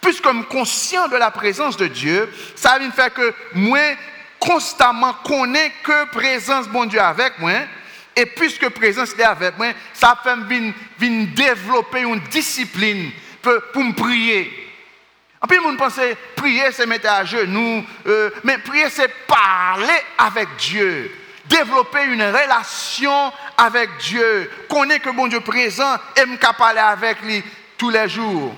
Puisque 0.00 0.22
comme 0.22 0.46
conscient 0.46 1.08
de 1.08 1.16
la 1.16 1.30
présence 1.30 1.76
de 1.76 1.86
Dieu, 1.86 2.32
ça 2.56 2.78
vient 2.78 2.90
faire 2.90 3.12
que 3.12 3.34
moi 3.54 3.80
constamment 4.38 5.12
connais 5.24 5.72
que 5.82 6.06
présence 6.06 6.66
bon 6.66 6.86
Dieu 6.86 7.00
avec 7.00 7.38
moi 7.38 7.52
et 8.16 8.26
puisque 8.26 8.68
présence 8.70 9.14
est 9.18 9.22
avec 9.22 9.56
moi, 9.56 9.68
ça 9.92 10.18
fait 10.22 10.34
venir 10.36 10.74
développer 11.34 12.00
une 12.00 12.20
discipline 12.30 13.10
pour, 13.40 13.84
me 13.84 13.92
prier. 13.92 14.68
En 15.40 15.46
plus, 15.46 15.58
on 15.60 15.76
pense 15.76 15.98
prier, 16.36 16.64
c'est 16.72 16.86
mettre 16.86 17.10
à 17.10 17.24
genoux, 17.24 17.84
euh, 18.06 18.30
mais 18.44 18.58
prier, 18.58 18.90
c'est 18.90 19.10
parler 19.26 20.02
avec 20.18 20.48
Dieu. 20.58 21.10
Développer 21.46 22.04
une 22.04 22.22
relation 22.22 23.32
avec 23.56 23.88
Dieu. 23.98 24.50
Connaître 24.68 25.04
que 25.06 25.10
bon 25.10 25.26
Dieu 25.26 25.40
présent 25.40 25.96
et 26.16 26.26
me 26.26 26.36
parler 26.36 26.80
avec 26.80 27.22
lui 27.22 27.42
tous 27.78 27.90
les 27.90 28.08
jours. 28.08 28.54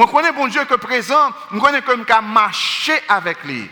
Je 0.00 0.06
connais 0.06 0.32
bon 0.32 0.46
Dieu 0.46 0.64
que 0.64 0.76
présent, 0.76 1.30
je 1.52 1.58
connais 1.58 1.82
que 1.82 1.92
je 1.92 2.20
marcher 2.22 2.98
avec 3.06 3.44
lui. 3.44 3.68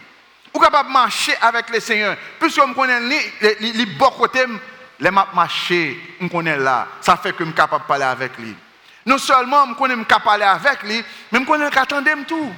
Ou 0.52 0.60
capable 0.60 0.90
de 0.90 0.92
marcher 0.92 1.34
avec 1.40 1.70
le 1.70 1.80
Seigneur. 1.80 2.16
Puisque 2.38 2.60
je 2.60 2.74
connais 2.74 3.00
les, 3.00 3.86
bons 3.86 4.10
côtés 4.10 4.44
les 5.00 5.10
m'a 5.10 5.26
marché, 5.32 5.98
je 6.20 6.26
connais 6.26 6.58
là, 6.58 6.86
ça 7.00 7.16
fait 7.16 7.32
que 7.32 7.38
je 7.38 7.44
suis 7.44 7.54
capable 7.54 7.84
de 7.84 7.88
parler 7.88 8.04
avec 8.04 8.36
lui. 8.36 8.54
Non 9.06 9.16
seulement 9.16 9.66
je 9.68 9.74
connais 9.74 9.96
capable 10.04 10.24
parler 10.24 10.44
avec 10.44 10.82
lui, 10.82 11.02
mais 11.32 11.40
je 11.40 11.44
connais 11.46 11.70
qu'attendre 11.70 12.10
tout. 12.26 12.52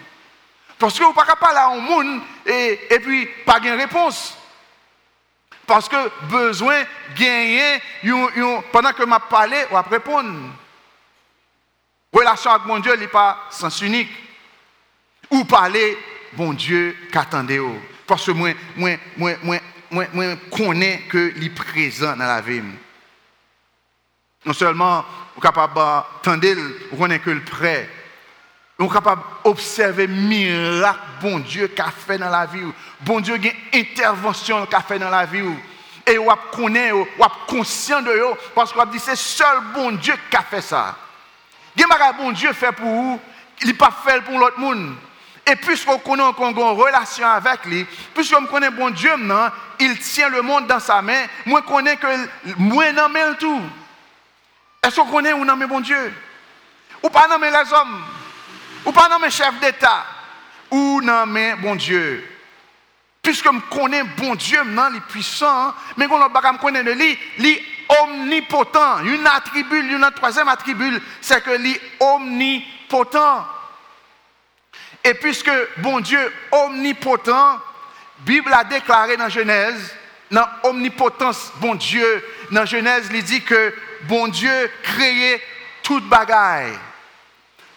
Parce 0.76 0.98
que 0.98 1.04
vous 1.04 1.10
ne 1.10 1.14
pouvez 1.14 1.26
pas 1.26 1.36
parler 1.36 1.58
à 1.58 1.68
un 1.68 1.80
monde 1.80 2.22
et, 2.46 2.80
et 2.90 2.98
puis 2.98 3.26
pas 3.46 3.60
de 3.60 3.70
réponse. 3.70 4.36
Parce 5.64 5.88
que 5.88 6.10
besoin 6.22 6.82
gagner, 7.16 7.80
pendant 8.72 8.92
que 8.92 9.04
je 9.04 9.28
parle, 9.28 9.54
on 9.70 9.74
va 9.74 9.82
répondre. 9.82 10.50
Relation 12.12 12.50
avec 12.50 12.66
mon 12.66 12.78
Dieu 12.80 12.94
n'est 12.96 13.08
pas 13.08 13.46
sens 13.50 13.80
unique. 13.82 14.10
Ou 15.30 15.44
parler, 15.44 15.96
bon 16.32 16.52
Dieu, 16.52 16.96
qu'attendez 17.12 17.60
Parce 18.06 18.26
que 18.26 18.32
moi, 18.32 18.50
moi, 18.76 18.96
moi, 19.16 19.32
moi, 19.42 19.58
moi, 19.90 20.04
moi 20.12 20.24
connais 20.50 21.02
que 21.08 21.32
est 21.40 21.50
présent 21.50 22.16
dans 22.16 22.26
la 22.26 22.40
vie. 22.40 22.62
Non 24.44 24.52
seulement 24.52 25.04
vous 25.34 25.40
capable 25.40 25.74
d'entendre, 25.74 26.56
vous 26.90 26.96
connaissez 26.96 27.20
que 27.20 27.30
le 27.30 27.44
prêt. 27.44 27.88
Vous 28.78 28.88
capable 28.88 29.22
d'observer 29.44 30.06
le 30.06 30.14
miracle 30.14 30.98
bon 31.20 31.38
Dieu 31.40 31.68
qu'a 31.68 31.90
fait 31.90 32.18
dans 32.18 32.30
la 32.30 32.46
vie. 32.46 32.72
Bon 33.02 33.20
Dieu 33.20 33.34
a 33.36 33.76
intervention 33.78 34.64
qu'a 34.66 34.80
fait 34.80 34.98
dans 34.98 35.10
la 35.10 35.26
vie. 35.26 35.44
Et 36.06 36.16
vous 36.16 36.30
connaissez, 36.50 36.92
vous 36.92 37.04
êtes 37.20 37.46
conscient 37.46 38.00
de 38.00 38.10
vous 38.10 38.36
parce 38.54 38.72
vous 38.72 38.84
dit 38.86 38.98
c'est 38.98 39.16
seul 39.16 39.60
bon 39.74 39.92
Dieu 39.92 40.14
qui 40.30 40.36
a 40.36 40.42
fait 40.42 40.62
ça. 40.62 40.96
Il 41.76 41.82
y 41.82 41.84
a 41.84 42.12
bon 42.12 42.32
Dieu 42.32 42.52
fait 42.52 42.72
pour 42.72 42.86
vous, 42.86 43.20
il 43.62 43.76
pas 43.76 43.90
fait 44.04 44.20
pour 44.22 44.38
l'autre 44.38 44.58
monde. 44.58 44.94
Et 45.46 45.56
puisqu'on 45.56 45.98
connaît 45.98 46.32
qu'on 46.34 46.46
a 46.46 46.72
une 46.72 46.78
relation 46.78 47.26
avec 47.26 47.64
lui, 47.64 47.86
puisqu'on 48.14 48.46
connaît 48.46 48.70
bon 48.70 48.90
Dieu 48.90 49.16
maintenant, 49.16 49.50
il 49.78 49.98
tient 49.98 50.28
le 50.28 50.42
monde 50.42 50.66
dans 50.66 50.80
sa 50.80 51.02
main, 51.02 51.24
moi 51.46 51.62
connais 51.62 51.96
que 51.96 52.06
moi 52.56 52.92
n'en 52.92 53.08
mets 53.08 53.34
tout. 53.38 53.62
Est-ce 54.82 54.96
qu'on 54.96 55.06
connaît 55.06 55.32
ou 55.32 55.44
non 55.44 55.56
bon 55.56 55.80
Dieu? 55.80 56.12
Ou 57.02 57.08
pas 57.08 57.28
nommer 57.28 57.50
les 57.50 57.72
hommes? 57.72 58.02
Ou 58.84 58.92
pas 58.92 59.08
nommer 59.08 59.30
chef 59.30 59.58
d'État? 59.60 60.04
Ou 60.70 61.00
mais 61.26 61.54
bon 61.56 61.74
Dieu? 61.74 62.26
Puisque 63.22 63.46
je 63.52 63.76
connais 63.76 64.02
bon 64.02 64.34
Dieu 64.34 64.62
maintenant, 64.64 64.90
il 64.90 64.96
est 64.98 65.12
puissant, 65.12 65.74
mais 65.96 66.06
quand 66.08 66.20
on 66.22 66.56
connaît 66.58 66.84
de 66.84 66.92
lui, 66.92 67.18
est 67.38 67.62
omnipotent. 68.02 69.04
Une 69.04 69.26
attribut, 69.26 69.80
une 69.80 70.10
troisième 70.14 70.48
attribut, 70.48 71.00
c'est 71.20 71.42
que 71.42 71.50
est 71.50 71.80
omnipotent. 72.00 73.46
Et 75.04 75.14
puisque 75.14 75.50
bon 75.78 76.00
Dieu 76.00 76.32
omnipotent, 76.52 77.58
Bible 78.20 78.52
a 78.52 78.64
déclaré 78.64 79.16
dans 79.16 79.28
Genèse, 79.28 79.94
dans 80.30 80.46
omnipotence, 80.62 81.52
bon 81.56 81.74
Dieu, 81.74 82.24
dans 82.50 82.66
Genèse, 82.66 83.08
il 83.12 83.22
dit 83.22 83.42
que 83.42 83.74
bon 84.02 84.28
Dieu 84.28 84.70
créait 84.82 85.42
toute 85.82 86.04
bagaille. 86.08 86.78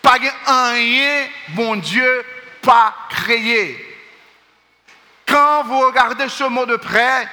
Pas 0.02 0.18
rien, 0.46 1.28
bon 1.50 1.78
Dieu, 1.78 2.26
pas 2.62 2.94
créé. 3.10 3.90
Quand 5.26 5.64
vous 5.64 5.80
regardez 5.80 6.28
ce 6.28 6.44
mot 6.44 6.66
de 6.66 6.76
près, 6.76 7.28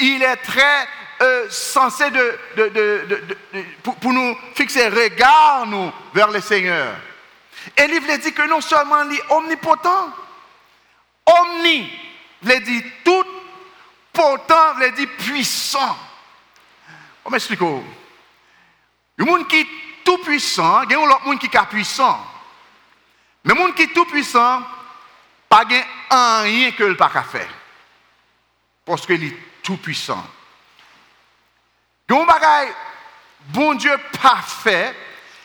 il 0.00 0.22
est 0.22 0.36
très 0.36 0.88
euh, 1.20 1.48
censé 1.48 2.10
de, 2.10 2.38
pour, 3.82 4.12
nous 4.12 4.36
fixer 4.54 4.88
regard 4.88 5.66
nous, 5.66 5.90
vers 6.12 6.30
le 6.30 6.40
Seigneur. 6.40 6.94
Et 7.76 7.84
il 7.84 8.18
dit 8.20 8.32
que 8.32 8.46
non 8.48 8.60
seulement 8.60 9.02
il 9.04 9.16
est 9.16 9.32
omnipotent, 9.32 10.12
omni, 11.24 11.90
il 12.42 12.60
dit 12.62 12.84
tout, 13.04 13.24
potent, 14.12 14.76
il 14.82 14.92
dit 14.92 15.06
puissant. 15.06 15.96
On 17.24 17.30
m'explique. 17.30 17.60
Le 17.60 19.24
monde 19.24 19.48
qui 19.48 19.60
est 19.60 19.66
tout 20.04 20.18
puissant, 20.18 20.82
il 20.82 20.92
y 20.92 20.94
a 20.94 21.00
un 21.00 21.24
monde 21.24 21.38
qui 21.38 21.46
est 21.46 21.66
puissant. 21.68 22.24
Mais 23.44 23.54
le 23.54 23.60
monde 23.60 23.74
qui 23.74 23.82
est 23.84 23.94
tout 23.94 24.04
puissant, 24.04 24.62
pas 25.48 25.64
rien 26.42 26.72
que 26.72 26.84
le 26.84 26.96
pas 26.96 27.08
faire. 27.22 27.48
Parce 28.84 29.06
qu'il 29.06 29.24
est 29.24 29.36
tout 29.62 29.78
puissant. 29.78 30.24
Bon 32.08 33.74
Dieu 33.74 33.96
pas 34.20 34.42
fait, 34.42 34.94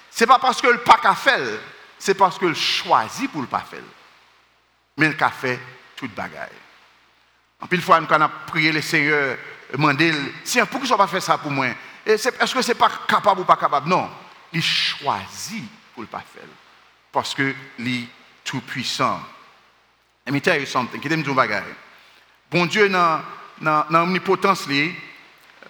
ce 0.10 0.24
n'est 0.24 0.28
pas 0.28 0.40
parce 0.40 0.62
que 0.62 0.68
le 0.68 0.80
pas 0.80 1.16
fait, 1.16 1.60
c'est 1.98 2.14
parce 2.14 2.38
que 2.38 2.46
le 2.46 2.54
choisit 2.54 3.32
pour 3.32 3.42
le 3.42 3.48
pas 3.48 3.60
faire. 3.60 3.80
Mais 4.98 5.10
le 5.10 5.24
a 5.24 5.30
fait 5.30 5.60
toute 5.96 6.14
bagaille. 6.14 6.50
En 7.60 7.68
pile 7.68 7.82
fois, 7.82 8.00
nous 8.00 8.12
avons 8.12 8.30
prié 8.48 8.72
le 8.72 8.82
Seigneur, 8.82 9.38
demandé, 9.72 10.14
Seigneur, 10.44 10.68
pourquoi 10.68 10.88
tu 10.88 10.92
n'as 10.94 10.98
pas 10.98 11.08
fait 11.08 11.22
ça 11.22 11.38
pour 11.38 11.52
moi 11.52 11.68
Est-ce 12.06 12.54
que 12.54 12.62
ce 12.62 12.70
n'est 12.70 12.76
pas 12.76 12.90
capable 13.08 13.42
ou 13.42 13.46
pas 13.46 13.56
capable? 13.56 13.88
Non, 13.88 14.10
il 14.52 14.64
choisit 14.64 15.64
pour 15.94 16.04
le 16.04 16.08
pas 16.08 16.24
faire. 16.34 16.48
Parce 17.12 17.36
que 17.36 17.54
est 17.80 18.08
tout 18.44 18.62
puissant. 18.62 19.22
Let 20.26 20.34
me 20.34 20.42
tell 20.42 20.60
you 20.60 20.66
something, 20.66 21.00
qui 21.00 21.08
est 21.08 21.34
bagaille. 21.34 21.64
Bon 22.50 22.66
Dieu, 22.66 22.90
dans 22.90 23.22
l'omnipotence, 23.90 24.68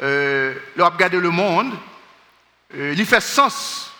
euh, 0.01 0.55
le 0.75 1.29
monde, 1.29 1.73
euh, 2.75 2.93
il 2.97 3.05
fait 3.05 3.21
sens 3.21 3.91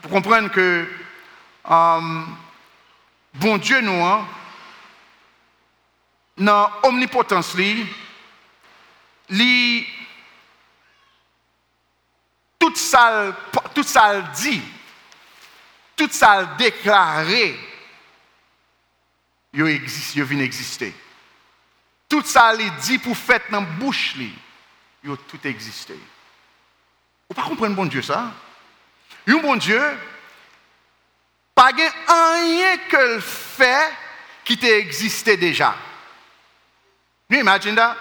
pour 0.00 0.10
comprendre 0.10 0.50
que 0.50 0.86
euh, 1.70 2.22
bon 3.34 3.58
Dieu, 3.58 3.80
nous, 3.80 4.04
hein, 4.04 4.26
dans 6.38 6.70
l'omnipotence, 6.82 7.54
li, 7.56 7.86
tout 12.58 12.74
ça, 12.74 13.36
tout 13.74 13.82
ça 13.82 14.20
dit, 14.20 14.62
tout 15.96 16.08
ça 16.10 16.44
déclaré, 16.56 17.58
il 19.52 19.66
existe, 19.66 20.16
il 20.16 20.24
vient 20.24 20.40
exister. 20.40 20.94
Tout 22.08 22.22
ça, 22.24 22.54
il 22.54 22.74
dit 22.76 22.98
pour 22.98 23.16
faire 23.16 23.40
dans 23.50 23.60
la 23.60 23.66
bouche, 23.66 24.14
il 24.16 24.32
a 25.10 25.16
tout 25.16 25.46
existé. 25.46 25.98
Vous 27.28 27.40
ne 27.40 27.48
comprenez 27.48 27.74
bon 27.74 27.86
Dieu 27.86 28.02
ça? 28.02 28.30
Un 29.26 29.36
bon 29.36 29.56
Dieu, 29.56 29.82
pas 31.54 31.70
rien 31.70 32.76
que 32.88 33.14
le 33.14 33.20
fait 33.20 33.92
qui 34.44 34.56
t'a 34.56 34.76
existé 34.78 35.36
déjà. 35.36 35.74
Vous 37.28 37.36
imaginez 37.36 37.76
ça? 37.76 37.96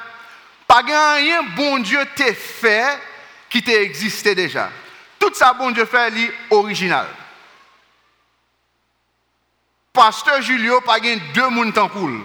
Pas 0.68 0.82
rien 0.82 1.44
bon 1.56 1.80
Dieu 1.80 2.00
t'a 2.16 2.34
fait 2.34 3.00
qui 3.50 3.62
t'a 3.62 3.82
existé 3.82 4.34
déjà. 4.36 4.72
Tout 5.20 5.34
ça, 5.34 5.54
bon 5.54 5.72
Dieu 5.72 5.86
fait, 5.86 6.18
est 6.18 6.34
original. 6.50 7.08
Pasteur 9.94 10.42
Julio, 10.42 10.82
pas 10.82 11.00
deux 11.00 11.50
mouns 11.50 11.78
en 11.78 11.90
cool. 11.90 12.24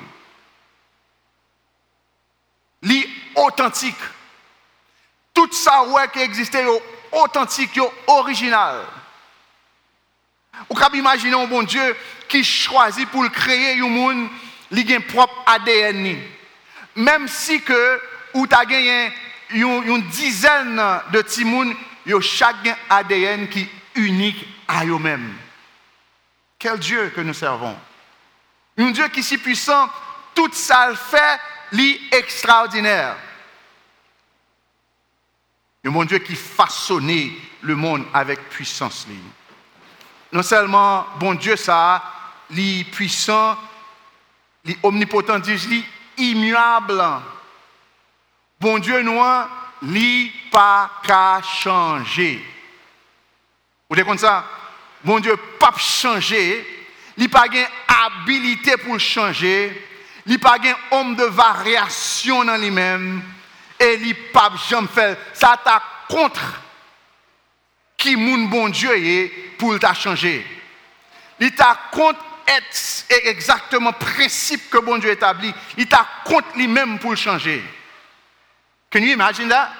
Li 2.82 3.06
authentique. 3.34 3.96
Tout 5.36 5.52
ça 5.52 5.84
ouais 5.84 6.08
qui 6.08 6.20
existait 6.20 6.64
authentique, 7.12 7.78
original. 8.06 8.86
Ou 10.70 10.74
pouvez 10.74 10.98
imaginer 10.98 11.34
un 11.34 11.46
bon 11.46 11.62
Dieu 11.62 11.94
qui 12.26 12.42
choisit 12.42 13.06
pour 13.10 13.30
créer 13.30 13.78
un 13.78 13.88
monde 13.88 14.28
qui 14.74 14.94
a 14.94 15.00
propre 15.00 15.42
ADN. 15.44 16.18
Même 16.96 17.28
si 17.28 17.60
que 17.60 18.00
ou 18.32 18.46
gagné 18.46 19.12
une 19.50 20.02
dizaine 20.08 20.82
de 21.12 21.20
timoun, 21.20 21.76
yo 22.06 22.22
chaque 22.22 22.74
ADN 22.88 23.48
qui 23.50 23.60
est 23.60 23.70
unique 23.96 24.48
à 24.66 24.86
eux-mêmes. 24.86 25.36
Quel 26.58 26.78
Dieu 26.78 27.12
que 27.14 27.20
nous 27.20 27.34
servons? 27.34 27.76
Un 28.78 28.90
Dieu 28.90 29.06
qui 29.08 29.20
est 29.20 29.22
si 29.22 29.36
puissant, 29.36 29.90
tout 30.34 30.50
ça 30.52 30.88
le 30.88 30.96
fait, 30.96 31.38
extraordinaire. 32.10 33.16
Un 35.86 35.90
mon 35.90 36.04
Dieu 36.04 36.18
qui 36.18 36.34
façonnait 36.34 37.30
le 37.62 37.76
monde 37.76 38.04
avec 38.12 38.48
puissance. 38.48 39.06
Non 40.32 40.42
seulement, 40.42 41.06
bon 41.20 41.34
Dieu, 41.34 41.54
ça, 41.54 42.02
li 42.50 42.82
puissant, 42.82 43.56
li 44.64 44.76
omnipotent, 44.82 45.46
li 45.46 45.84
immuable. 46.18 47.00
Bon 48.58 48.78
Dieu, 48.80 49.00
nous, 49.02 49.22
li 49.82 50.32
pas 50.50 50.90
qu'à 51.04 51.40
changer. 51.42 52.44
Vous 53.88 53.96
comprenez 53.96 54.18
ça? 54.18 54.44
Bon 55.04 55.20
Dieu, 55.20 55.36
pas 55.60 55.74
changer. 55.78 56.66
Il 57.16 57.30
pas 57.30 57.44
habilité 57.86 58.76
pour 58.76 58.98
changer. 58.98 59.86
Il 60.26 60.40
pas 60.40 60.58
homme 60.90 61.14
de 61.14 61.24
variation 61.24 62.44
dans 62.44 62.56
lui-même. 62.56 63.22
Et 63.78 63.94
il 64.02 64.14
pas 64.32 64.52
jamais 64.68 64.88
fait. 64.88 65.18
Ça 65.34 65.58
t'a 65.62 65.82
contre 66.08 66.60
qui 67.96 68.16
mon 68.16 68.46
bon 68.48 68.68
Dieu 68.68 68.96
est 68.96 69.28
pour 69.58 69.78
t'a 69.78 69.94
changer. 69.94 70.46
Il 71.40 71.54
t'a 71.54 71.78
contre 71.90 72.20
exactement 73.24 73.90
le 73.90 74.04
principe 74.04 74.70
que 74.70 74.78
bon 74.78 74.98
Dieu 74.98 75.10
établit. 75.10 75.52
Il 75.76 75.88
t'a 75.88 76.06
contre 76.24 76.48
lui-même 76.54 76.98
pour 76.98 77.10
le 77.10 77.16
changer. 77.16 77.62
Can 78.90 79.00
you 79.00 79.12
imagine 79.12 79.48
that? 79.48 79.70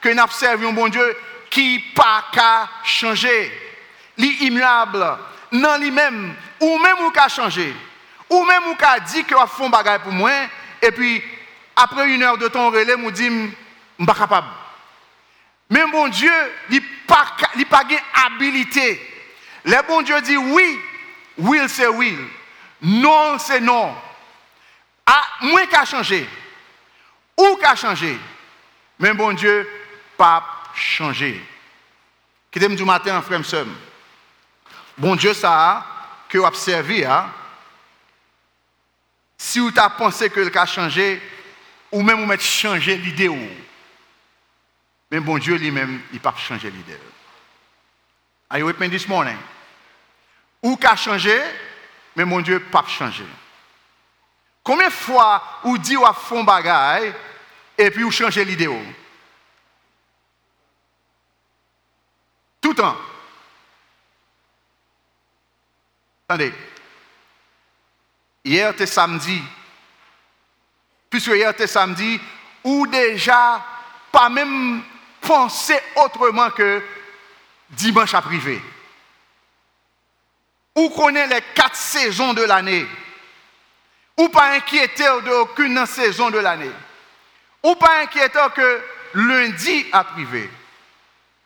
Que 0.00 0.08
nous 0.08 0.22
observons 0.22 0.70
un 0.70 0.72
bon 0.72 0.88
Dieu 0.88 1.16
qui 1.48 1.78
pas 1.94 2.24
qu'à 2.32 2.68
changer 2.84 3.52
l'immuable, 4.18 5.18
non 5.52 5.78
lui-même, 5.78 6.34
ou 6.60 6.78
même 6.78 7.00
ou 7.00 7.10
qu'a 7.10 7.28
changé, 7.28 7.74
ou 8.28 8.44
même 8.44 8.66
ou 8.68 8.74
qu'a 8.74 8.98
dit 9.00 9.24
que 9.24 9.34
va 9.34 9.46
faire 9.46 9.70
bagage 9.70 10.00
pour 10.00 10.12
moi, 10.12 10.32
et 10.82 10.90
puis 10.90 11.22
après 11.76 12.08
une 12.08 12.22
heure 12.22 12.38
de 12.38 12.48
temps 12.48 12.70
relais, 12.70 12.96
nous 12.96 13.10
dit, 13.10 13.28
je 13.28 13.46
suis 13.98 14.06
pas 14.06 14.14
capable. 14.14 14.48
Mais 15.68 15.84
bon 15.90 16.08
Dieu, 16.08 16.32
il 16.70 16.80
n'a 17.08 17.64
pas 17.66 17.82
habilité. 18.24 19.00
Le 19.64 19.86
bon 19.86 20.02
Dieu 20.02 20.20
dit 20.22 20.36
oui, 20.36 20.80
oui 21.38 21.58
c'est 21.68 21.88
oui, 21.88 22.16
non 22.80 23.38
c'est 23.38 23.60
non. 23.60 23.94
Ah, 25.04 25.24
moi 25.42 25.66
qu'a 25.66 25.84
changé, 25.84 26.26
ou 27.36 27.56
qu'a 27.56 27.76
changé, 27.76 28.18
mais 28.98 29.12
bon 29.12 29.32
Dieu, 29.32 29.68
pas 30.16 30.44
changé. 30.74 31.44
Qui 32.50 32.60
du 32.60 32.84
matin, 32.84 33.20
frère, 33.20 33.44
soeur. 33.44 33.66
Bon 34.96 35.14
Dieu, 35.14 35.34
ça, 35.34 35.84
que 36.28 36.38
vous 36.38 36.44
observez, 36.44 37.04
hein? 37.04 37.30
si 39.36 39.58
vous 39.58 39.70
avez 39.76 39.94
pensé 39.98 40.30
que 40.30 40.40
le 40.40 40.56
a 40.56 40.66
changé, 40.66 41.20
ou 41.92 42.02
même 42.02 42.20
vous 42.20 42.26
mettez 42.26 42.44
changer 42.44 42.96
l'idée. 42.96 43.30
Mais 45.10 45.20
bon 45.20 45.38
Dieu 45.38 45.56
lui-même, 45.56 46.02
il 46.10 46.16
n'a 46.16 46.20
pas 46.20 46.34
changé 46.36 46.70
l'idée. 46.70 46.98
Are 48.50 48.58
you 48.58 48.66
with 48.66 48.78
me 48.78 48.88
this 48.88 49.08
morning? 49.08 49.36
Ou 50.62 50.76
qu'a 50.76 50.96
changé, 50.96 51.40
mais 52.14 52.24
mon 52.24 52.40
Dieu 52.40 52.60
pas 52.60 52.84
changé. 52.86 53.24
Combien 54.62 54.88
de 54.88 54.92
fois 54.92 55.60
vous 55.62 55.78
dites 55.78 55.96
vous 55.96 56.12
font 56.12 56.42
bagaille 56.42 57.12
et 57.78 57.90
puis 57.90 58.02
vous 58.02 58.10
changez 58.10 58.44
l'idée? 58.44 58.68
Tout 62.60 62.70
le 62.70 62.74
temps. 62.74 62.96
Attendez. 66.28 66.52
Hier, 68.44 68.72
c'était 68.72 68.86
samedi. 68.86 69.40
Puisque 71.10 71.28
hier, 71.28 71.50
c'était 71.52 71.66
samedi, 71.66 72.20
ou 72.64 72.86
déjà, 72.86 73.64
pas 74.10 74.28
même 74.28 74.82
penser 75.20 75.78
autrement 75.96 76.50
que 76.50 76.82
dimanche 77.70 78.14
à 78.14 78.22
privé. 78.22 78.62
ou 80.76 80.90
connaît 80.90 81.26
les 81.26 81.40
quatre 81.54 81.74
saisons 81.74 82.34
de 82.34 82.42
l'année, 82.42 82.86
ou 84.16 84.28
pas 84.28 84.52
inquiété 84.52 85.04
de 85.24 85.30
aucune 85.30 85.84
saison 85.86 86.30
de 86.30 86.38
l'année, 86.38 86.70
ou 87.62 87.74
pas 87.74 88.02
inquiété 88.02 88.38
que 88.54 88.82
lundi 89.14 89.86
a 89.90 90.04
privé. 90.04 90.50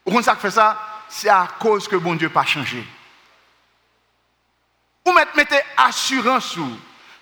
Vous 0.04 0.22
ça 0.22 0.34
fait 0.34 0.50
ça 0.50 1.04
C'est 1.08 1.28
à 1.28 1.48
cause 1.58 1.86
que 1.86 1.96
bon 1.96 2.16
Dieu 2.16 2.28
pas 2.28 2.44
changé. 2.44 2.84
Ou 5.06 5.12
mettez 5.12 5.60
assurance 5.76 6.56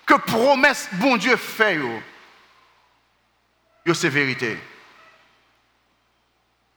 que 0.05 0.15
promesse 0.15 0.89
bon 0.93 1.17
Dieu 1.17 1.35
fait, 1.35 1.79
yo 3.85 3.93
c'est 3.93 4.09
vérité. 4.09 4.57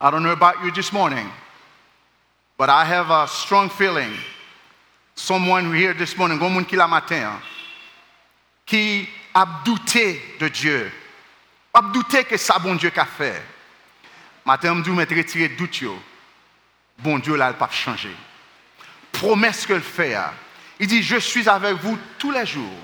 I 0.01 0.11
don't 0.11 0.23
know 0.23 0.33
about 0.33 0.65
you 0.65 0.73
this 0.73 0.93
morning, 0.93 1.31
but 2.59 2.69
I 2.69 2.85
have 2.85 3.11
a 3.11 3.27
strong 3.29 3.69
feeling. 3.71 4.13
Someone 5.15 5.75
here 5.75 5.95
this 5.95 6.17
morning, 6.17 6.41
un 6.41 6.65
qui 6.65 6.75
la 6.75 6.89
matin, 6.89 7.41
qui 8.67 9.09
a 9.35 9.47
douté 9.65 10.21
de 10.41 10.49
Dieu, 10.49 10.91
a 11.75 11.83
douté 11.83 12.25
que 12.25 12.37
ça 12.37 12.59
bon 12.59 12.75
Dieu 12.75 12.91
qu'a 12.91 13.07
fait. 13.07 13.41
Matin, 14.45 14.83
je 14.85 14.91
me 14.91 15.05
retirer 15.05 15.49
doute. 15.51 15.85
Bon 16.99 17.19
Dieu, 17.19 17.37
là, 17.37 17.51
il 17.51 17.57
pas 17.57 17.71
changé. 17.71 18.11
Promesse 19.13 19.67
que 19.67 19.75
le 19.75 19.81
fait. 19.81 20.17
Il 20.81 20.87
dit, 20.87 21.03
je 21.03 21.17
suis 21.17 21.49
avec 21.49 21.77
vous 21.77 21.99
tous 22.19 22.31
les 22.31 22.47
jours, 22.47 22.81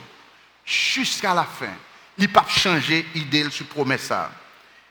jusqu'à 0.64 1.35
la 1.35 1.44
fin. 1.44 1.74
Il 2.18 2.28
pas 2.28 2.46
changé 2.48 3.07
idée 3.14 3.48
sur 3.50 3.66
promesse. 3.66 4.12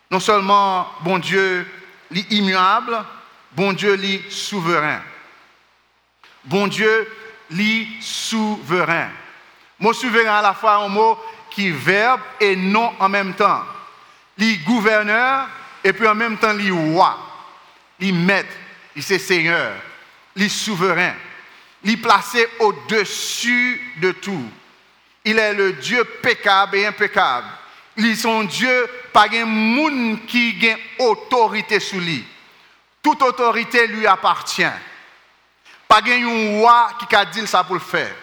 Non 0.09 0.19
seulement, 0.19 0.87
bon 1.01 1.19
Dieu, 1.19 1.67
est 2.15 2.31
immuable, 2.31 3.03
bon 3.51 3.73
Dieu, 3.73 4.01
est 4.01 4.31
souverain. 4.31 5.01
Bon 6.45 6.67
Dieu, 6.67 7.07
est 7.51 7.87
souverain. 8.01 9.09
Mot 9.79 9.93
souverain 9.93 10.37
à 10.37 10.41
la 10.41 10.53
fois 10.53 10.75
un 10.77 10.87
mot 10.87 11.17
qui 11.51 11.69
verbe 11.69 12.21
et 12.39 12.55
non 12.55 12.93
en 12.99 13.09
même 13.09 13.33
temps. 13.33 13.63
Li 14.37 14.57
gouverneur 14.59 15.47
et 15.83 15.93
puis 15.93 16.07
en 16.07 16.15
même 16.15 16.37
temps 16.37 16.53
li 16.53 16.71
roi. 16.71 17.17
Li 17.99 18.11
maître, 18.11 18.53
il 18.95 19.03
c'est 19.03 19.19
seigneur, 19.19 19.73
li 20.35 20.49
souverain. 20.49 21.13
Li 21.83 21.97
placé 21.97 22.47
au-dessus 22.59 23.93
de 23.97 24.11
tout. 24.11 24.49
Il 25.27 25.37
est 25.37 25.53
le 25.53 25.73
Dieu 25.73 26.05
pécable 26.05 26.77
et 26.77 26.85
impeccable. 26.85 27.47
Il 27.97 28.05
est 28.05 28.15
son 28.15 28.45
Dieu, 28.45 28.89
pas 29.11 29.25
un 29.33 29.43
monde 29.43 30.25
qui 30.25 30.57
a 30.71 31.03
autorité 31.03 31.81
sur 31.81 31.99
lui. 31.99 32.25
Toute 33.03 33.21
autorité 33.21 33.87
lui 33.87 34.07
appartient. 34.07 34.63
Pas 35.85 35.99
un 36.07 36.59
roi 36.59 36.91
qui 36.97 37.13
a 37.13 37.25
dit 37.25 37.45
ça 37.45 37.65
pour 37.65 37.75
le 37.75 37.81
faire. 37.81 38.15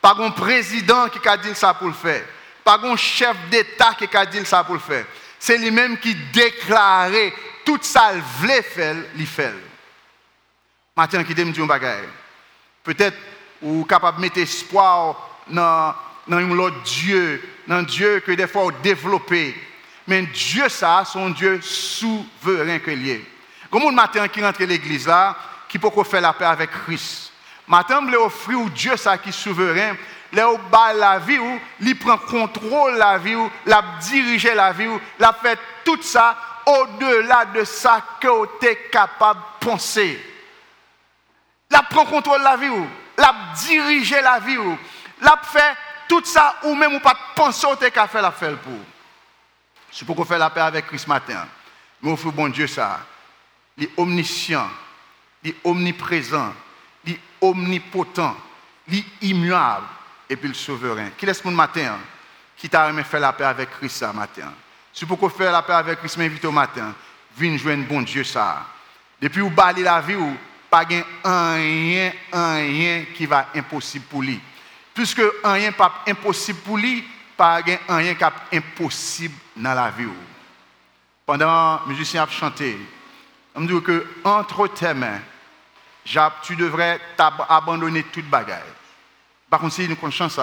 Pas 0.00 0.16
un 0.18 0.30
président 0.30 1.08
qui 1.08 1.28
a 1.28 1.36
dit 1.36 1.54
ça 1.54 1.74
pour 1.74 1.86
le 1.86 1.92
faire. 1.92 2.24
Pas 2.64 2.80
un 2.82 2.96
chef 2.96 3.36
d'État 3.48 3.94
qui 3.96 4.16
a 4.16 4.26
dit 4.26 4.44
ça 4.44 4.64
pour 4.64 4.74
le 4.74 4.80
faire. 4.80 5.04
C'est 5.38 5.58
lui-même 5.58 5.96
qui 5.98 6.12
déclarait 6.32 7.32
tout 7.64 7.78
ça, 7.82 8.10
il 8.14 8.20
voulait 8.20 8.62
faire, 8.62 8.96
il 9.16 9.26
fait. 9.28 9.54
Maintenant, 10.96 11.22
qui 11.22 11.36
dit 11.36 11.60
un 11.60 11.66
bagage. 11.66 12.06
Peut-être, 12.82 13.16
ou 13.62 13.84
capable 13.84 14.16
de 14.16 14.22
mettre 14.22 14.38
espoir 14.38 15.44
dans, 15.46 15.94
dans 16.28 16.36
un 16.36 16.58
autre 16.58 16.82
Dieu, 16.82 17.42
dans 17.66 17.82
Dieu 17.82 18.20
que 18.20 18.32
des 18.32 18.46
fois 18.46 18.70
développé. 18.82 19.54
Mais 20.06 20.22
Dieu, 20.22 20.68
ça, 20.68 21.04
son 21.04 21.30
Dieu 21.30 21.60
souverain 21.62 22.78
que 22.78 22.90
lié. 22.90 23.24
Comme 23.70 23.82
un 23.82 23.92
matin 23.92 24.26
qui 24.28 24.42
rentre 24.42 24.62
l'église 24.62 25.06
là, 25.06 25.36
qui 25.68 25.78
peut 25.78 25.90
faire 26.04 26.20
la 26.20 26.32
paix 26.32 26.46
avec 26.46 26.70
Christ. 26.70 27.32
Matin, 27.66 28.00
je 28.10 28.16
offrir 28.16 28.60
au 28.60 28.68
Dieu 28.70 28.96
ça 28.96 29.18
qui 29.18 29.28
est 29.28 29.32
souverain, 29.32 29.94
là 30.32 30.50
où 30.50 30.58
la 30.96 31.18
vie 31.18 31.38
où 31.38 31.60
il 31.80 31.98
prend 31.98 32.16
contrôle 32.16 32.96
la 32.96 33.18
vie 33.18 33.34
où 33.34 33.50
la 33.66 33.82
dirige 34.00 34.46
la 34.46 34.72
vie 34.72 34.86
où 34.86 34.98
la 35.18 35.34
fait 35.34 35.58
tout 35.84 36.00
ça 36.02 36.36
au-delà 36.64 37.46
de 37.46 37.64
ça 37.64 38.02
que 38.20 38.58
tu 38.60 38.66
es 38.66 38.76
capable 38.90 39.40
de 39.40 39.66
penser. 39.66 40.18
La 41.70 41.82
prend 41.82 42.06
contrôle 42.06 42.42
la 42.42 42.56
vie 42.56 42.68
où 42.70 42.86
la 43.18 43.34
dirige 43.66 44.16
la 44.22 44.38
vie 44.38 44.56
où 44.56 44.78
la 45.20 45.38
fait 45.42 45.76
tout 46.08 46.24
ça 46.24 46.56
ou 46.64 46.74
même 46.74 46.94
ou 46.94 47.00
pas 47.00 47.16
penser 47.34 47.66
au 47.66 47.76
t'es 47.76 47.90
faire 47.90 48.22
la 48.22 48.32
faire 48.32 48.56
pour. 48.58 48.78
C'est 49.90 50.04
pour 50.04 50.16
qu'on 50.16 50.24
fait 50.24 50.38
la 50.38 50.50
paix 50.50 50.60
avec 50.60 50.86
Christ 50.86 51.06
matin. 51.06 51.46
Mais 52.02 52.16
fond 52.16 52.28
bon 52.30 52.48
Dieu 52.48 52.66
ça, 52.66 53.00
il 53.76 53.84
est 53.84 53.90
omniscient, 53.96 54.68
il 55.42 55.50
est 55.50 55.56
omniprésent, 55.64 56.52
il 57.04 57.14
est 57.14 57.20
omnipotent, 57.40 58.36
il 58.88 58.98
est 58.98 59.04
immuable 59.22 59.86
et 60.28 60.36
puis 60.36 60.48
le 60.48 60.54
souverain. 60.54 61.10
Qui 61.16 61.26
laisse 61.26 61.44
mon 61.44 61.52
matin? 61.52 61.98
Qui 62.56 62.68
t'a 62.68 62.88
aimé 62.88 63.04
faire 63.04 63.20
la 63.20 63.32
paix 63.32 63.44
avec 63.44 63.70
Christ 63.70 63.98
ce 63.98 64.04
matin? 64.06 64.52
C'est 64.92 65.06
pourquoi 65.06 65.30
faire 65.30 65.52
la 65.52 65.62
paix 65.62 65.74
avec 65.74 66.00
Christ 66.00 66.16
m'invite 66.16 66.44
au 66.44 66.52
matin. 66.52 66.94
Viens 67.36 67.56
jouer 67.56 67.76
bon 67.76 68.02
Dieu 68.02 68.24
ça. 68.24 68.66
Depuis 69.20 69.40
où 69.40 69.50
bali 69.50 69.82
la 69.82 70.00
vie 70.00 70.16
ou 70.16 70.36
pas 70.70 70.84
rien 71.24 72.12
rien 72.32 73.04
qui 73.16 73.26
va 73.26 73.48
impossible 73.54 74.04
pour 74.06 74.22
lui. 74.22 74.40
Puisque 74.98 75.22
rien 75.44 75.70
pas 75.70 76.02
impossible 76.08 76.58
pour 76.58 76.76
lui, 76.76 77.04
pas 77.36 77.60
rien 77.88 78.14
qui 78.16 78.56
impossible 78.56 79.34
dans 79.54 79.72
la 79.72 79.92
vie. 79.92 80.08
Pendant 81.24 81.78
que 81.78 81.82
les 81.84 81.94
musiciens 81.94 82.24
ont 82.24 82.26
chanté, 82.26 82.76
on 83.54 83.60
me 83.60 83.68
dit 83.68 83.80
que 83.80 84.04
entre 84.24 84.66
tes 84.66 84.94
mains, 84.94 85.20
tu 86.42 86.56
devrais 86.56 87.00
abandonner 87.48 88.02
toute 88.12 88.28
bagaille. 88.28 88.58
Par 89.48 89.60
contre, 89.60 89.74
si 89.74 89.84
une 89.84 89.94
conscience, 89.94 90.40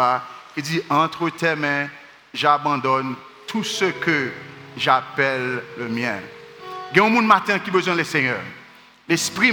il 0.56 0.64
dit 0.64 0.82
Entre 0.90 1.30
tes 1.32 1.58
mains, 1.58 1.90
j'abandonne 2.34 3.14
tout 3.48 3.66
ce 3.66 3.84
que 3.84 4.32
j'appelle 4.78 5.64
le 5.78 5.90
mien. 5.90 6.20
Il 6.94 6.98
y 6.98 7.02
a 7.02 7.04
un 7.04 7.10
monde 7.10 7.28
matin 7.28 7.60
qui 7.60 7.72
a 7.72 7.74
besoin 7.74 7.98
du 7.98 8.06
Seigneur. 8.06 8.40
L'esprit, 9.10 9.52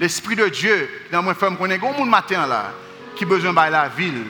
l'esprit 0.00 0.34
de 0.34 0.48
Dieu, 0.48 1.06
dans 1.12 1.22
mon 1.22 1.32
femme, 1.32 1.56
il 1.60 1.70
y 1.70 1.72
a 1.74 1.76
un 1.76 1.92
monde 1.92 2.10
matin 2.10 2.44
là, 2.48 2.72
qui 3.22 3.26
besoin 3.26 3.52
de 3.52 3.70
la 3.70 3.88
ville 3.88 4.26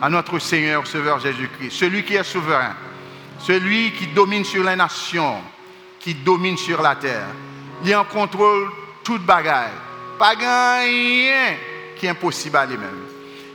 à 0.00 0.08
notre 0.08 0.38
Seigneur, 0.38 0.86
Sauveur 0.86 1.18
Jésus-Christ. 1.18 1.72
Celui 1.72 2.04
qui 2.04 2.14
est 2.14 2.22
souverain, 2.22 2.74
celui 3.40 3.90
qui 3.94 4.06
domine 4.06 4.44
sur 4.44 4.62
les 4.62 4.76
nations, 4.76 5.40
qui 5.98 6.14
domine 6.14 6.56
sur 6.56 6.80
la 6.80 6.94
terre. 6.94 7.26
Il 7.84 7.96
en 7.96 8.04
contrôle 8.04 8.70
toute 9.02 9.22
bagaille. 9.22 9.72
Pas 10.20 10.34
rien 10.38 11.56
qui 11.96 12.06
est 12.06 12.10
impossible 12.10 12.56
à 12.56 12.64
lui-même. 12.64 13.02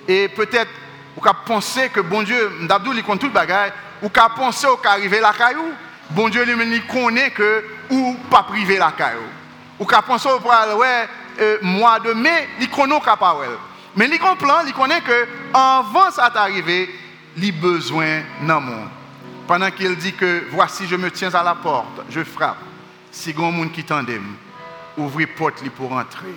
Et 0.05 0.27
peut-être, 0.27 0.71
vous 1.15 1.23
penser 1.45 1.87
que 1.87 2.01
bon 2.01 2.23
Dieu, 2.23 2.51
d'Abdou, 2.63 2.91
il 2.93 3.03
compte 3.03 3.21
tout 3.21 3.27
le 3.27 3.31
bagage, 3.31 3.71
ou 4.03 4.09
pouvez 4.09 4.25
penser 4.35 4.67
qu'à 4.83 4.91
arriver 4.91 5.21
la 5.21 5.31
caillou, 5.31 5.71
bon 6.09 6.27
Dieu 6.27 6.43
lui 6.43 6.81
connaît 6.81 7.31
que 7.31 7.63
ou 7.89 8.17
pas 8.29 8.43
priver 8.43 8.77
la 8.77 8.91
caillou. 8.91 9.21
Ou 9.79 9.85
pouvez 9.85 10.01
penser 10.05 10.27
que 10.27 10.75
ouais, 10.75 11.07
euh, 11.39 11.57
mois 11.61 12.01
de 12.01 12.11
mai, 12.11 12.49
il 12.59 12.69
connaît 12.69 12.99
qu'à 12.99 13.15
pas 13.15 13.33
Mais 13.97 14.07
il 14.07 14.19
comprend, 14.19 14.61
il 14.65 14.73
connaît 14.73 15.01
que 15.01 15.27
avant 15.53 16.11
ça 16.11 16.29
d'arriver, 16.29 16.87
il 17.35 17.49
a 17.49 17.51
besoin 17.51 18.21
monde. 18.59 18.89
Pendant 19.47 19.71
qu'il 19.71 19.95
dit 19.95 20.13
que 20.13 20.43
voici, 20.51 20.85
je 20.87 20.95
me 20.95 21.09
tiens 21.09 21.33
à 21.33 21.43
la 21.43 21.55
porte, 21.55 22.01
je 22.09 22.23
frappe. 22.23 22.57
Si 23.11 23.33
grand 23.33 23.51
monde 23.51 23.71
qui 23.71 23.83
t'endème, 23.83 24.35
ouvrez 24.97 25.25
porte 25.25 25.67
pour 25.71 25.91
entrer. 25.93 26.35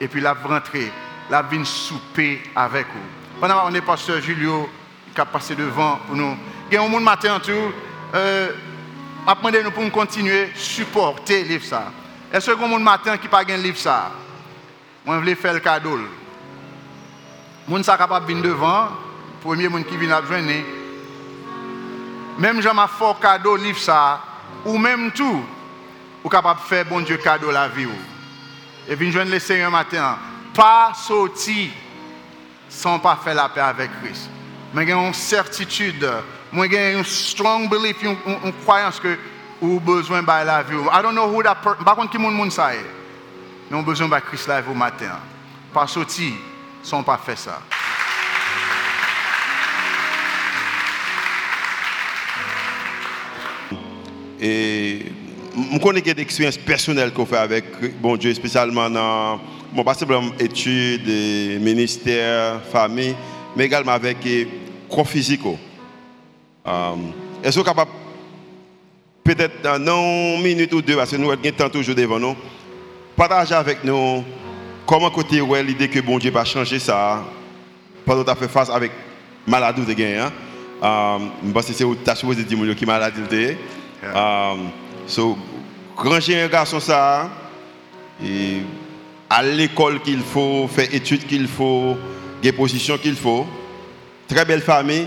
Et 0.00 0.08
puis 0.08 0.20
là, 0.20 0.34
rentrer 0.42 0.90
la 1.30 1.42
vine 1.42 1.64
souper 1.64 2.42
avec 2.56 2.86
vous. 2.86 3.40
Pendant 3.40 3.60
qu'on 3.60 3.74
est 3.74 3.80
pasteur 3.80 4.20
Julio, 4.20 4.68
qui 5.14 5.20
a 5.20 5.24
passé 5.24 5.54
devant 5.54 5.96
pour 6.06 6.16
nous. 6.16 6.36
Il 6.70 6.74
y 6.74 6.76
a 6.76 6.82
monde 6.88 7.04
matin 7.04 7.38
tout, 7.38 7.72
euh, 8.14 8.48
après 9.26 9.62
nous 9.62 9.70
pour 9.70 9.84
nous 9.84 9.90
continuer 9.90 10.44
à 10.44 10.46
supporter 10.56 11.44
livre. 11.44 11.64
Est-ce 12.32 12.50
que 12.50 12.64
un 12.64 12.66
monde 12.66 12.82
matin 12.82 13.16
qui 13.16 13.28
pas 13.28 13.42
un 13.42 13.56
livre 13.56 13.78
ça? 13.78 14.10
Moi, 15.04 15.20
je 15.24 15.34
faire 15.34 15.54
le 15.54 15.60
cadeau. 15.60 15.98
Le 17.70 17.76
monde 17.76 17.84
capable 17.86 18.26
de 18.26 18.32
venir 18.32 18.50
devant, 18.50 18.86
le 18.86 19.40
premier 19.40 19.68
monde 19.68 19.86
qui 19.86 19.96
vient 19.96 20.10
à 20.10 20.24
joindre. 20.24 20.50
Même 22.36 22.60
j'aime 22.60 22.80
fort 22.98 23.20
cadeau 23.20 23.54
livre 23.54 23.78
ça, 23.78 24.20
ou 24.64 24.76
même 24.76 25.12
tout, 25.12 25.44
ou 26.24 26.28
capable 26.28 26.58
de 26.58 26.64
faire 26.64 26.84
bon 26.86 27.00
Dieu 27.00 27.16
cadeau 27.18 27.52
la 27.52 27.68
vie. 27.68 27.86
Et 28.88 28.96
venir 28.96 29.12
joindre 29.12 29.30
le 29.30 29.38
Seigneur 29.38 29.70
matin 29.70 30.18
pas 30.52 30.90
sortir 30.96 31.70
sans 32.68 32.98
pas 32.98 33.16
faire 33.22 33.36
la 33.36 33.48
paix 33.48 33.60
avec 33.60 33.88
Christ. 34.02 34.28
Mais 34.74 34.84
j'ai 34.84 34.92
une 34.92 35.14
certitude, 35.14 36.10
moi 36.50 36.66
j'ai 36.68 36.94
une 36.94 37.04
strong 37.04 37.70
belief, 37.70 38.02
une, 38.02 38.52
croyance 38.64 38.98
que 38.98 39.16
vous 39.60 39.78
besoin 39.78 40.22
de 40.22 40.26
la 40.26 40.64
vie. 40.64 40.74
I 40.74 41.02
don't 41.02 41.12
know 41.12 41.28
who 41.28 41.40
that 41.44 41.54
person, 41.62 41.84
par 41.84 41.94
contre 41.94 42.10
qui 42.10 42.18
monde 42.18 42.34
monde 42.34 42.50
ça 42.50 42.74
est. 42.74 42.84
Mais 43.70 43.76
on 43.76 43.82
besoin 43.84 44.08
de 44.08 44.48
la 44.48 44.60
vie. 44.60 44.74
Pas 45.72 45.86
sortir 45.86 46.32
sans 46.82 47.02
pas 47.02 47.18
faire 47.18 47.38
ça. 47.38 47.60
Et 54.40 55.04
je 55.72 55.78
connais 55.78 56.00
des 56.00 56.22
expériences 56.22 56.56
personnelles 56.56 57.12
qu'on 57.12 57.26
fait 57.26 57.36
avec 57.36 58.00
bon 58.00 58.16
Dieu, 58.16 58.32
spécialement 58.32 58.88
dans 58.88 59.38
bon, 59.72 59.84
pas 59.84 59.94
simplement 59.94 60.32
études, 60.38 61.06
ministère, 61.60 62.60
famille, 62.72 63.14
mais 63.54 63.66
également 63.66 63.92
avec 63.92 64.16
corps 64.88 65.08
physique. 65.08 65.42
Um, 66.64 67.12
Est-ce 67.42 67.58
que 67.58 67.64
capable, 67.64 67.90
peut-être 69.24 69.62
dans 69.62 70.36
une 70.36 70.42
minute 70.42 70.72
ou 70.72 70.82
deux, 70.82 70.96
parce 70.96 71.10
que 71.10 71.16
nous 71.16 71.30
avons 71.30 71.68
toujours 71.70 71.94
devant 71.94 72.18
nous, 72.18 72.36
partager 73.16 73.54
avec 73.54 73.84
nous 73.84 74.24
comment 74.90 75.08
côté 75.08 75.40
ouais 75.40 75.62
l'idée 75.62 75.88
que 75.88 76.00
bon 76.00 76.18
Dieu 76.18 76.32
va 76.32 76.44
changer 76.44 76.80
ça 76.80 77.22
pendant 78.04 78.24
que 78.24 78.32
tu 78.32 78.36
fait 78.38 78.48
face 78.48 78.68
avec 78.70 78.90
maladie 79.46 79.84
de 79.86 79.92
gain. 79.92 80.32
Hein? 80.82 81.30
Um, 81.44 81.52
que 81.52 81.62
c'est 81.62 81.84
tu 81.84 82.10
as 82.10 82.16
supposé 82.16 82.42
dire 82.42 82.74
qui 82.74 82.86
maladie 82.86 83.20
de 83.20 83.54
um, 84.12 84.68
so, 85.06 85.38
un 85.96 86.48
garçon 86.48 86.80
ça, 86.80 87.30
et 88.20 88.62
à 89.28 89.44
l'école 89.44 90.00
qu'il 90.00 90.22
faut, 90.22 90.66
faire 90.66 90.92
études 90.92 91.24
qu'il 91.24 91.46
faut, 91.46 91.96
des 92.42 92.50
positions 92.50 92.98
qu'il 92.98 93.14
faut. 93.14 93.46
Très 94.26 94.44
belle 94.44 94.62
famille. 94.62 95.06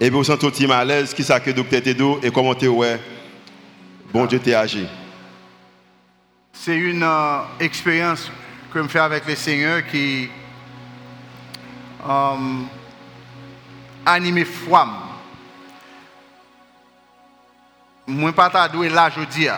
Et 0.00 0.08
puis 0.08 0.10
vous 0.10 0.24
sentez 0.24 0.46
un 0.46 0.50
petit 0.50 0.66
malaise, 0.66 1.14
qui 1.14 1.22
ça 1.22 1.40
que 1.40 1.50
docteur 1.50 1.80
Tedo 1.80 2.20
et 2.22 2.30
comment 2.30 2.54
tu 2.54 2.68
ouais, 2.68 3.00
bon 4.12 4.26
Dieu 4.26 4.38
t'a 4.38 4.60
agi. 4.60 4.86
C'est 6.68 6.76
une 6.76 7.02
euh, 7.02 7.40
expérience 7.60 8.30
que 8.70 8.82
je 8.82 8.88
fais 8.88 8.98
avec 8.98 9.26
le 9.26 9.34
Seigneur 9.36 9.86
qui 9.86 10.28
euh, 12.06 12.36
anime 14.04 14.44
foi. 14.44 14.86
Moi, 18.06 18.34
pas 18.34 18.50
t'adouer 18.50 18.90
là, 18.90 19.08
je 19.08 19.22
dis. 19.22 19.48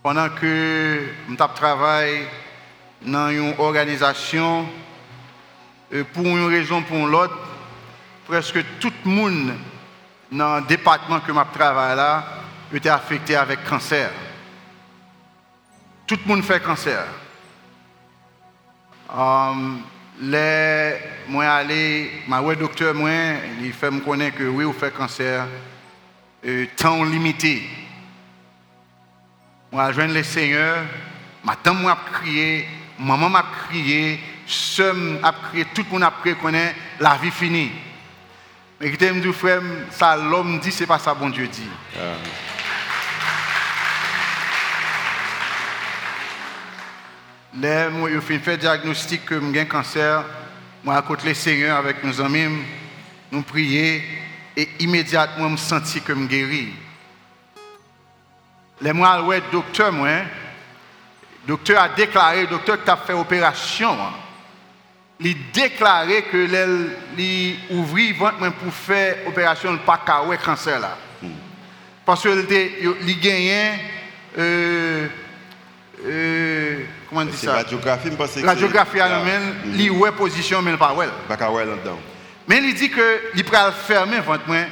Pendant 0.00 0.28
que 0.28 1.08
je 1.28 1.44
travaille 1.56 2.28
dans 3.02 3.30
une 3.30 3.54
organisation, 3.58 4.64
euh, 5.92 6.04
pour 6.12 6.24
une 6.24 6.46
raison 6.46 6.78
ou 6.78 6.82
pour 6.82 7.04
l'autre, 7.08 7.36
presque 8.28 8.64
tout 8.78 8.92
le 9.04 9.10
monde 9.10 9.54
dans 10.30 10.60
le 10.60 10.66
département 10.66 11.18
que 11.18 11.32
je 11.34 11.52
travaille 11.52 11.96
là 11.96 12.24
était 12.72 12.90
affecté 12.90 13.34
avec 13.34 13.64
cancer. 13.64 14.12
Tout 16.06 16.18
le 16.24 16.28
monde 16.28 16.44
fait 16.44 16.62
cancer. 16.62 17.06
Um, 19.10 19.82
les, 20.20 20.96
moi 21.28 21.46
allé, 21.46 22.10
ma 22.28 22.40
ouais 22.42 22.56
docteur 22.56 22.94
moi, 22.94 23.10
il 23.60 23.72
fait 23.72 23.90
me 23.90 24.00
connaître 24.00 24.38
que 24.38 24.44
oui, 24.44 24.64
vous 24.64 24.72
fait 24.72 24.92
cancer, 24.92 25.46
euh, 26.44 26.66
temps 26.76 27.04
limité. 27.04 27.62
Moi, 29.72 29.92
je 29.92 30.00
le 30.02 30.22
Seigneur, 30.22 30.84
ma 31.42 31.56
tante 31.56 31.82
m'a 31.82 31.98
crié, 32.12 32.68
maman 32.98 33.28
m'a 33.28 33.44
crié, 33.66 34.20
soeur 34.46 34.94
m'a 34.94 35.32
crié, 35.32 35.66
tout 35.74 35.84
le 35.86 35.92
monde 35.92 36.04
a 36.04 36.12
crié, 36.20 36.36
connaît 36.36 36.74
la 37.00 37.16
vie 37.16 37.30
finie. 37.30 37.72
Mais 38.80 38.92
qui 38.92 39.10
me 39.10 39.32
frère, 39.32 39.62
ça 39.90 40.16
l'homme 40.16 40.58
dit, 40.58 40.70
c'est 40.70 40.86
pas 40.86 40.98
ça 40.98 41.14
bon 41.14 41.30
Dieu 41.30 41.48
dit. 41.48 41.68
Ah. 41.96 42.53
Là, 47.60 47.88
je 48.12 48.20
fais 48.20 48.52
un 48.52 48.56
diagnostic 48.56 49.24
que 49.24 49.40
j'ai 49.52 49.60
un 49.60 49.64
cancer. 49.64 50.24
Moi, 50.82 50.96
à 50.96 51.02
côté 51.02 51.28
le 51.28 51.34
Seigneur, 51.34 51.78
avec 51.78 52.02
nos 52.02 52.20
amis, 52.20 52.48
nous 53.30 53.42
prions 53.42 54.00
et 54.56 54.68
immédiatement, 54.80 55.46
je 55.48 55.52
me 55.52 55.56
sens 55.56 55.94
que 55.94 56.14
je 56.14 56.26
guéri. 56.26 56.72
Les 58.80 58.92
moi, 58.92 59.18
le 59.18 59.52
docteur, 59.52 59.92
moi, 59.92 60.08
le 60.08 61.48
docteur 61.48 61.82
a 61.82 61.88
déclaré, 61.88 62.42
le 62.42 62.48
docteur 62.48 62.82
qui 62.82 62.90
a 62.90 62.96
fait 62.96 63.12
opération, 63.12 63.92
hein, 63.92 64.12
il 65.20 65.30
a 65.32 65.34
déclaré 65.52 66.22
que 66.22 66.46
il 67.16 67.56
ouvrit 67.70 68.12
ventre 68.12 68.52
pour 68.52 68.72
faire 68.72 69.26
opération 69.26 69.76
pas 69.78 70.00
le 70.28 70.36
cancer 70.36 70.80
là. 70.80 70.98
Parce 72.04 72.22
qu'il 72.22 72.30
a 72.32 73.12
gagné 73.20 73.70
euh, 74.36 75.08
euh, 76.06 76.84
comment 77.08 77.22
on 77.22 77.24
dit 77.24 77.36
ça? 77.36 77.54
radiographie 77.54 78.10
me 78.10 78.16
pense 78.16 78.36
radiographie 78.36 79.00
à 79.00 79.22
même 79.22 79.54
il 79.74 79.90
ouais 79.90 80.12
position 80.12 80.60
mais 80.60 80.76
pas 80.76 80.92
ouais 80.92 81.08
pas 81.28 81.36
là-dedans. 81.36 81.98
Mais 82.46 82.58
il 82.62 82.74
dit 82.74 82.90
que 82.90 83.20
il 83.34 83.42
le 83.42 83.72
fermer 83.72 84.20
ventre 84.20 84.44
moi. 84.46 84.64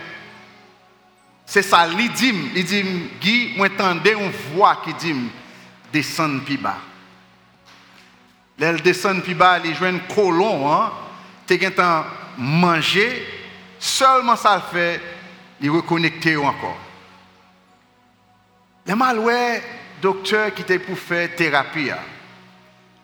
C'est 1.47 1.63
ça 1.63 1.87
il 1.89 2.13
dit 2.13 2.35
il 2.55 2.65
dit 2.65 2.85
Guy 3.21 3.55
moi 3.57 3.69
entendais 3.69 4.13
une 4.13 4.31
voix 4.55 4.83
qui 4.85 4.95
dit 4.95 5.15
descendre 5.93 6.43
plus 6.43 6.59
bas. 6.59 6.79
Elle 8.61 8.81
descend 8.81 9.23
plus 9.23 9.35
bas 9.35 9.59
il 9.65 9.75
joue 9.75 9.87
un 9.87 9.99
colon 10.15 10.71
hein 10.71 10.93
tu 11.47 11.59
temps 11.73 12.05
manger 12.39 13.27
seulement 13.79 14.37
ça 14.37 14.57
le 14.57 14.79
fait 14.79 15.01
il 15.61 15.71
reconnecter 15.71 16.37
encore. 16.37 16.79
Le 18.87 18.95
mal 18.97 19.19
ouais 19.19 19.63
docteur 20.03 20.53
qui 20.53 20.63
était 20.63 20.81
pour 20.81 20.99
faire 20.99 21.35
thérapie, 21.35 21.91
hein. 21.91 21.99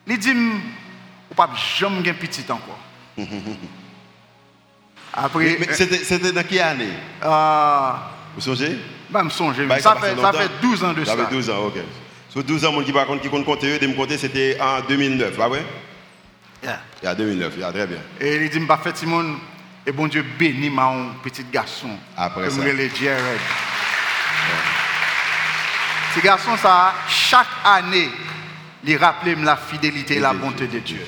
il 0.07 0.19
dit, 0.19 0.35
ou 1.31 1.35
pas 1.35 1.49
jamais 1.79 2.09
un 2.11 2.15
petit 2.15 2.45
encore. 2.51 2.79
Après, 5.15 5.59
c'était 5.73 6.33
dans 6.33 6.43
quelle 6.43 6.61
année? 6.61 6.93
Euh, 7.25 7.91
Vous 8.35 8.41
songez? 8.41 8.77
Bah, 9.09 9.23
Je 9.25 9.31
songe. 9.31 9.67
Bah, 9.67 9.79
ça, 9.79 9.97
fait, 9.97 10.15
ça 10.21 10.33
fait 10.33 10.51
12 10.61 10.85
ans 10.85 10.93
de 10.93 11.05
ça. 11.05 11.17
Ça 11.17 11.25
fait 11.25 11.35
12 11.35 11.51
ans, 11.51 11.65
ok. 11.67 11.79
Sur 12.29 12.45
12 12.45 12.65
ans, 12.67 12.83
qui 12.83 12.93
compte 12.93 13.23
qui 13.23 13.29
compte 13.31 13.45
compter, 13.45 13.79
de 13.79 13.87
me 13.87 13.95
compter, 13.95 14.19
c'était 14.19 14.59
en 14.61 14.81
2009, 14.87 15.37
pas 15.37 15.49
vrai 15.49 15.65
Yeah. 16.63 16.81
Il 17.03 17.07
y 17.07 17.09
a 17.09 17.15
2009, 17.15 17.53
il 17.57 17.61
y 17.61 17.65
a 17.65 17.71
très 17.71 17.87
bien. 17.87 17.99
Et 18.21 18.35
il 18.35 18.51
dit, 18.51 18.59
bah, 18.61 18.81
fait 18.83 18.97
Simon, 18.97 19.37
et 19.87 19.93
bon 19.93 20.09
Dieu 20.09 20.25
bénit 20.39 20.71
mon 20.71 21.11
petit 21.23 21.45
garçon. 21.53 21.89
Après 22.17 22.51
ça. 22.51 22.57
Comme 22.57 22.67
le 22.67 22.89
Jared. 22.89 23.39
Ces 26.15 26.21
garçons, 26.21 26.57
ça, 26.57 26.95
chaque 27.09 27.47
année, 27.65 28.11
ils 28.85 28.97
rappellent 28.97 29.43
la 29.43 29.57
fidélité 29.57 30.17
et 30.17 30.21
la 30.21 30.33
bonté 30.33 30.67
de 30.67 30.79
Dieu. 30.79 31.01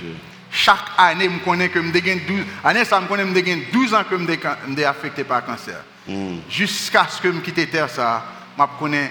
Chaque 0.52 0.78
année, 0.98 1.30
je 1.32 1.44
connais 1.44 1.68
que 1.68 1.80
je 1.80 1.88
12 1.88 2.44
année, 2.64 2.84
ça 2.84 3.00
me 3.00 3.06
connaît 3.06 3.24
12 3.72 3.94
ans 3.94 4.04
que 4.08 4.18
je 4.18 4.72
suis 4.74 4.84
affecté 4.84 5.24
par 5.24 5.40
le 5.40 5.46
cancer. 5.46 5.76
Hmm. 6.08 6.38
Jusqu'à 6.48 7.06
ce 7.08 7.20
que 7.20 7.32
je 7.32 7.38
quitte 7.38 7.70
terre, 7.70 7.88
ça, 7.88 8.24
je 8.58 8.64
connais 8.78 9.10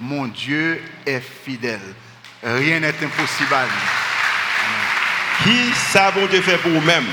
mon 0.00 0.26
Dieu 0.26 0.82
est 1.06 1.20
fidèle. 1.20 1.80
Rien 2.42 2.80
n'est 2.80 2.88
impossible 2.88 3.54
à 3.54 3.64
lui. 3.64 3.72
Qui 5.42 5.72
bon 6.14 6.26
Dieu 6.26 6.42
fait 6.42 6.58
pour 6.58 6.70
vous-même? 6.72 7.06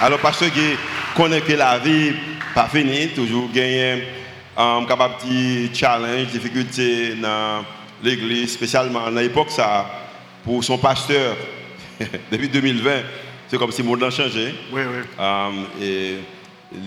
Alors, 0.00 0.18
parce 0.18 0.38
que 0.38 0.76
connaît 1.14 1.42
que 1.42 1.52
la 1.52 1.78
vie 1.78 2.14
pas 2.54 2.68
finie, 2.68 3.08
toujours 3.08 3.50
gagner 3.52 4.06
um, 4.56 4.86
capable 4.86 5.14
de 5.28 5.74
challenge, 5.74 6.28
difficulté 6.28 7.14
dans 7.14 7.64
l'église, 8.02 8.52
spécialement 8.52 9.10
dans 9.10 9.20
l'époque 9.20 9.50
ça, 9.50 9.86
pour 10.44 10.62
son 10.62 10.78
pasteur, 10.78 11.36
depuis 12.30 12.48
2020, 12.48 12.90
c'est 13.48 13.58
comme 13.58 13.72
si 13.72 13.82
le 13.82 13.88
monde 13.88 14.02
a 14.02 14.10
changé. 14.10 14.54
Oui, 14.72 14.82
oui. 14.82 15.02
Um, 15.18 15.66
et 15.80 16.18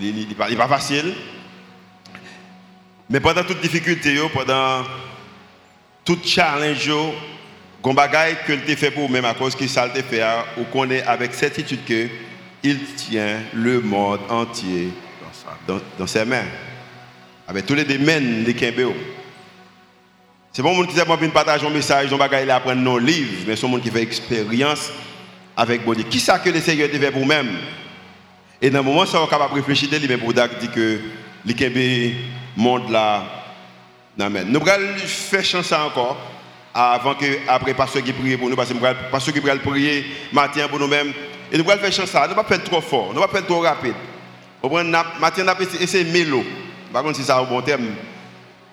il 0.00 0.28
n'est 0.28 0.34
pas, 0.34 0.48
pas, 0.48 0.68
facile. 0.68 1.14
Mais 3.10 3.20
pendant 3.20 3.42
toute 3.42 3.60
difficulté, 3.60 4.18
pendant 4.32 4.84
tout 6.04 6.18
challenge, 6.24 6.90
il 7.84 7.94
bagaille 7.94 8.36
que 8.46 8.52
tu 8.52 8.76
fait 8.76 8.90
pour 8.90 9.08
même 9.08 9.24
à 9.24 9.34
cause 9.34 9.54
que 9.54 9.66
ça 9.66 9.88
te 9.88 10.02
fait, 10.02 10.22
ou 10.58 10.64
qu'on 10.64 10.90
est 10.90 11.02
avec 11.02 11.32
certitude 11.32 11.84
que 11.86 12.08
il 12.62 12.80
tient 12.96 13.38
le 13.54 13.80
monde 13.80 14.20
entier 14.28 14.90
dans, 15.66 15.80
dans 15.98 16.06
ses 16.06 16.24
mains 16.24 16.44
avec 17.48 17.64
tous 17.64 17.74
les 17.74 17.84
domaines 17.84 18.44
de 18.44 18.52
Kembeo. 18.52 18.94
C'est 20.52 20.62
pas 20.62 20.68
un 20.68 20.74
monde 20.74 20.86
qui 20.88 20.94
de 20.94 21.32
partager 21.32 21.66
un 21.66 21.70
message, 21.70 22.12
on 22.12 22.18
va 22.18 22.26
apprendre 22.26 22.82
nos 22.82 22.98
livres, 22.98 23.44
mais 23.46 23.56
c'est 23.56 23.66
monde 23.66 23.80
qui 23.80 23.90
fait 23.90 24.02
expérience 24.02 24.92
avec 25.56 25.82
Dieu. 25.94 26.04
Qui 26.04 26.20
ça 26.20 26.38
que 26.38 26.50
le 26.50 26.60
Seigneur 26.60 26.90
te 26.90 26.98
fait 26.98 27.10
pour 27.10 27.24
même? 27.24 27.48
Et 28.60 28.68
dans 28.68 28.80
le 28.80 28.84
moment 28.84 29.00
où 29.00 29.16
on 29.16 29.26
est 29.26 29.30
capable 29.30 29.54
de 29.54 29.60
réfléchir, 29.60 29.88
il 29.92 30.18
pour 30.18 30.34
dire 30.34 30.48
que 30.74 31.00
le 31.46 31.52
Kembe 31.54 32.14
monde 32.56 32.90
là. 32.90 33.24
Amen. 34.20 34.48
Nous 34.48 34.60
allons 34.68 34.98
faire 34.98 35.44
chance 35.44 35.72
encore 35.72 36.18
avant 36.74 37.14
que 37.14 37.24
après 37.46 37.72
pasteur 37.72 38.02
qui 38.02 38.12
prie 38.12 38.36
pour 38.36 38.50
nous 38.50 38.56
parce 38.56 38.70
que 38.70 39.10
pasteur 39.10 39.32
qui 39.32 39.40
va 39.40 39.56
prier 39.56 40.04
matin 40.32 40.66
pour 40.68 40.80
nous-mêmes 40.80 41.12
et 41.52 41.56
nous 41.56 41.70
allons 41.70 41.80
faire 41.80 41.92
chance 41.92 42.10
ça. 42.10 42.26
Ne 42.28 42.34
pas 42.34 42.44
faire 42.44 42.62
trop 42.64 42.80
fort, 42.80 43.14
ne 43.14 43.20
pas 43.20 43.28
faire 43.28 43.46
trop 43.46 43.60
rapide. 43.60 43.94
Au 44.60 44.68
matin, 44.68 45.44
on. 45.44 46.67
Par 46.92 47.02
contre, 47.02 47.16
si 47.16 47.24
ça 47.24 47.36
a 47.36 47.40
un 47.40 47.44
bon 47.44 47.60
terme. 47.62 47.86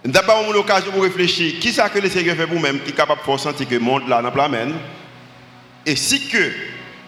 D'abord, 0.03 0.43
on 0.47 0.51
a 0.51 0.53
l'occasion 0.53 0.91
de 0.91 0.99
réfléchir. 0.99 1.59
Qui 1.59 1.73
ça 1.73 1.89
que 1.89 1.99
le 1.99 2.09
Seigneur 2.09 2.35
fait 2.35 2.45
pour 2.45 2.57
vous-même 2.57 2.79
qui 2.79 2.91
est 2.91 2.95
capable 2.95 3.21
de 3.25 3.37
sentir 3.37 3.67
que 3.67 3.73
le 3.73 3.79
monde 3.79 4.07
là 4.07 4.21
dans 4.21 4.29
la 4.29 4.59
Et 5.85 5.95
si 5.95 6.27
que, 6.29 6.51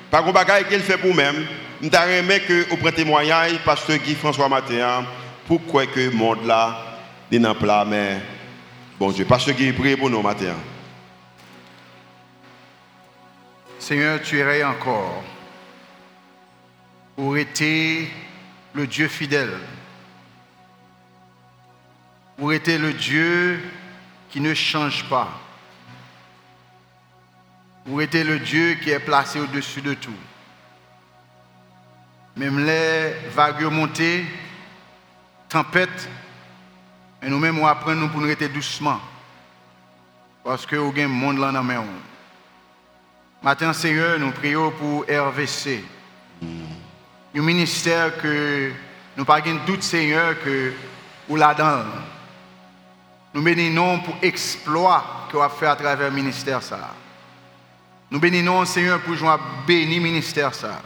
par 0.10 0.24
contre, 0.24 0.34
bagaille 0.34 0.68
qu'il 0.68 0.80
fait 0.80 0.98
pour 0.98 1.12
vous-même, 1.12 1.46
je 1.82 1.88
aimé 1.88 2.42
que 2.48 2.70
vous 2.70 2.78
preniez 2.78 2.96
témoignage, 2.96 3.60
pasteur 3.64 3.98
Guy 3.98 4.16
François 4.16 4.50
Matin, 4.50 5.06
pourquoi 5.48 5.86
que 5.86 6.00
le 6.00 6.12
monde 6.12 6.46
là 6.46 6.98
est 7.32 7.40
dans 7.40 7.56
la 7.60 7.86
mais 7.86 8.20
bon 9.00 9.12
Dieu, 9.12 9.26
pasteur 9.26 9.54
Guy 9.54 9.72
prie 9.74 9.96
pour 9.96 10.10
nous 10.10 10.22
matin. 10.22 10.56
Seigneur, 13.80 14.20
tu 14.22 14.40
irais 14.40 14.64
encore 14.64 15.24
pour 17.16 17.38
être 17.38 17.64
le 18.74 18.86
Dieu 18.88 19.08
fidèle, 19.08 19.54
pour 22.38 22.54
être 22.54 22.78
le 22.78 22.94
Dieu 22.94 23.60
qui 24.30 24.40
ne 24.40 24.54
change 24.54 25.04
pas, 25.10 25.28
pour 27.86 28.02
être 28.02 28.20
le 28.20 28.40
Dieu 28.40 28.76
qui 28.76 28.92
est 28.92 29.00
placé 29.00 29.40
au-dessus 29.40 29.82
de 29.82 29.96
tout? 29.96 30.14
Même 32.36 32.64
les 32.66 33.14
vagues 33.34 33.64
montées, 33.64 34.26
tempêtes, 35.50 36.08
et 37.24 37.30
nous-mêmes, 37.30 37.58
on 37.58 37.66
apprend 37.66 37.96
nous 37.96 38.10
pour 38.10 38.22
nous 38.22 38.28
rester 38.28 38.48
doucement. 38.48 39.00
Parce 40.44 40.66
que 40.66 40.76
nous 40.76 40.90
avons 40.90 41.04
un 41.04 41.08
monde 41.08 41.40
là 41.40 41.52
dans 41.52 41.64
main. 41.64 41.84
Matin, 43.42 43.74
Seigneur, 43.74 44.20
nous 44.20 44.32
prions 44.32 44.72
pour 44.72 45.04
RVC. 45.04 45.84
Un 47.36 47.42
ministère 47.42 48.18
que 48.18 48.72
nous 49.16 49.26
pas 49.26 49.42
de 49.42 49.66
doute, 49.66 49.84
Seigneur, 49.84 50.40
que 50.44 50.74
ou 51.28 51.36
là-dedans. 51.36 51.84
Nous 53.38 53.44
bénissons 53.44 54.00
pour 54.00 54.16
l'exploit 54.20 55.28
que 55.32 55.38
va 55.38 55.48
fait 55.48 55.68
à 55.68 55.76
travers 55.76 56.10
le 56.10 56.16
ministère. 56.16 56.64
Ça. 56.64 56.96
Nous 58.10 58.20
bénissons, 58.20 58.66
Seigneur, 58.66 59.00
pour 59.00 59.14
jouer 59.14 59.36
bénir 59.68 59.98
le 59.98 60.06
ministère. 60.06 60.56
Ça. 60.56 60.82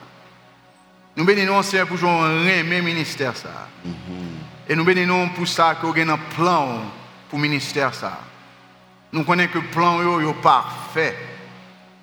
Nous 1.15 1.23
bénissons, 1.23 1.61
Seigneur, 1.61 1.87
pour 1.87 1.95
jouer 1.95 2.09
le 2.09 2.81
ministère. 2.81 3.37
Ça. 3.37 3.69
Et 4.67 4.75
nous 4.75 4.83
bénissons 4.83 5.29
pour 5.29 5.47
ça 5.47 5.75
que 5.75 5.85
vous 5.85 5.93
avez 5.93 6.01
un 6.01 6.17
plan 6.17 6.81
pour 7.29 7.39
le 7.39 7.43
ministère. 7.43 7.95
Ça. 7.95 8.19
Nous 9.13 9.23
connaissons 9.23 9.53
que 9.53 9.59
le 9.59 9.67
plan 9.67 10.19
est 10.19 10.41
parfait. 10.41 11.15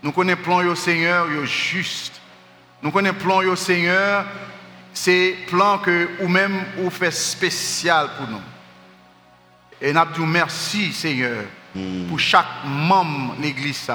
Nous 0.03 0.13
connaissons 0.13 0.39
le 0.39 0.45
plan, 0.45 0.75
Seigneur, 0.75 1.27
est 1.31 1.47
juste. 1.47 2.23
Nous 2.83 2.91
connaissons 2.91 3.17
le 3.17 3.23
plan, 3.23 3.55
Seigneur, 3.55 4.25
c'est 4.95 5.37
plan 5.47 5.77
que 5.77 6.09
vous-même 6.23 6.65
vous 6.79 6.89
faites 6.89 7.13
spécial 7.13 8.09
pour 8.17 8.29
nous. 8.29 8.41
Et 9.81 9.93
nous 9.93 10.01
disons 10.13 10.27
merci, 10.27 10.93
Seigneur, 10.93 11.45
pour 12.09 12.19
chaque 12.19 12.65
membre 12.65 13.37
de 13.37 13.43
l'Église. 13.43 13.91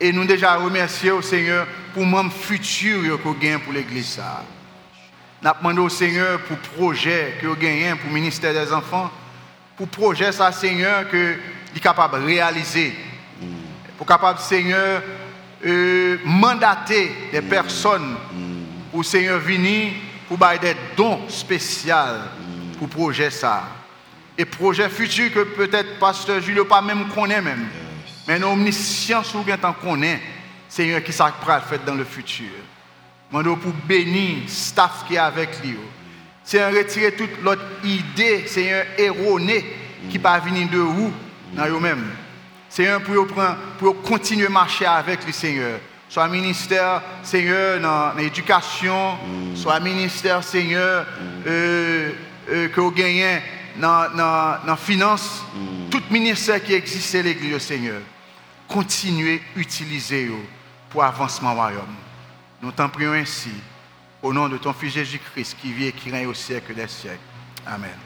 Et 0.00 0.12
nous 0.12 0.24
déjà 0.24 0.56
remercier 0.56 1.10
au 1.10 1.22
Seigneur 1.22 1.66
pour 1.92 2.04
le 2.04 2.30
futur 2.30 3.18
que 3.18 3.22
vous 3.22 3.34
gagnez 3.34 3.58
pour 3.58 3.72
l'Église. 3.72 4.20
Nous 5.42 5.50
demandé 5.58 5.80
au 5.80 5.88
Seigneur 5.88 6.40
pour 6.40 6.56
le 6.56 6.76
projet 6.76 7.38
que 7.40 7.46
vous 7.46 7.56
gagnez 7.56 7.94
pour 7.96 8.08
le 8.08 8.14
ministère 8.14 8.52
des 8.52 8.72
enfants, 8.72 9.10
pour 9.76 9.86
le 9.86 9.90
projet, 9.90 10.32
ça, 10.32 10.52
Seigneur, 10.52 11.08
que 11.08 11.36
est 11.76 11.80
capable 11.80 12.20
de 12.20 12.26
réaliser. 12.26 12.94
Pour 13.98 14.06
capable, 14.06 14.38
Seigneur, 14.38 15.02
euh, 15.66 16.18
mandater 16.24 17.10
des 17.32 17.42
personnes 17.42 18.16
pour 18.92 19.04
Seigneur 19.04 19.38
venir 19.40 19.92
pour 20.28 20.38
bailler 20.38 20.60
des 20.60 20.76
dons 20.96 21.28
spéciaux 21.28 21.94
pour 22.78 22.86
le 22.86 22.92
projet 22.92 23.30
ça. 23.30 23.64
Et 24.36 24.44
projet 24.44 24.88
futur 24.88 25.32
que 25.32 25.44
peut-être 25.44 25.98
pasteur 25.98 26.40
Julio 26.40 26.64
pas 26.64 26.82
même 26.82 27.08
connaît 27.08 27.40
même. 27.40 27.66
Mais 28.26 28.38
nous 28.38 28.48
omniscience 28.48 29.34
ou 29.34 29.42
bien 29.42 29.56
tant 29.56 29.72
connaît 29.72 30.20
Seigneur 30.68 31.02
qui 31.02 31.12
ça 31.12 31.32
fait 31.68 31.84
dans 31.84 31.94
le 31.94 32.04
futur. 32.04 32.50
Mando 33.30 33.56
pour 33.56 33.72
bénir 33.86 34.48
staff 34.48 35.04
qui 35.06 35.14
est 35.14 35.18
avec 35.18 35.62
lui. 35.62 35.76
Seigneur 36.42 36.72
retirer 36.72 37.12
toute 37.12 37.42
l'autre 37.42 37.62
idée 37.84 38.46
Seigneur 38.46 38.84
erronée 38.98 39.64
qui 40.10 40.18
pas 40.18 40.38
venir 40.40 40.68
de 40.68 40.78
où 40.78 41.12
dans 41.52 41.68
eux-mêmes. 41.68 42.10
Seigneur, 42.68 43.00
pour, 43.02 43.26
pour 43.78 44.02
continuer 44.02 44.46
à 44.46 44.50
marcher 44.50 44.84
avec 44.84 45.24
le 45.24 45.32
Seigneur. 45.32 45.78
Soit 46.08 46.28
ministère, 46.28 47.02
Seigneur, 47.22 47.80
dans 47.80 48.12
l'éducation, 48.16 49.16
soit 49.54 49.78
ministère, 49.80 50.42
Seigneur, 50.42 51.06
euh, 51.46 52.10
euh, 52.50 52.68
que 52.68 52.80
vous 52.80 52.90
gagnez 52.90 53.40
dans 53.76 54.60
la 54.66 54.76
finance, 54.76 55.42
tout 55.90 56.02
ministère 56.10 56.62
qui 56.62 56.74
existe, 56.74 57.14
l'Église, 57.14 57.58
Seigneur. 57.58 58.00
Continuez 58.68 59.40
à 59.56 59.58
utiliser 59.58 60.30
pour 60.90 61.04
avancement 61.04 61.52
au 61.52 61.56
royaume. 61.56 61.94
Nous 62.62 62.72
t'en 62.72 62.88
prions 62.88 63.12
ainsi, 63.12 63.50
au 64.22 64.32
nom 64.32 64.48
de 64.48 64.56
ton 64.56 64.72
Fils 64.72 64.94
Jésus-Christ 64.94 65.56
qui 65.60 65.72
vit 65.72 65.86
et 65.86 65.92
qui 65.92 66.10
règne 66.10 66.26
au 66.26 66.34
siècle 66.34 66.74
des 66.74 66.88
siècles. 66.88 67.18
Amen. 67.66 68.04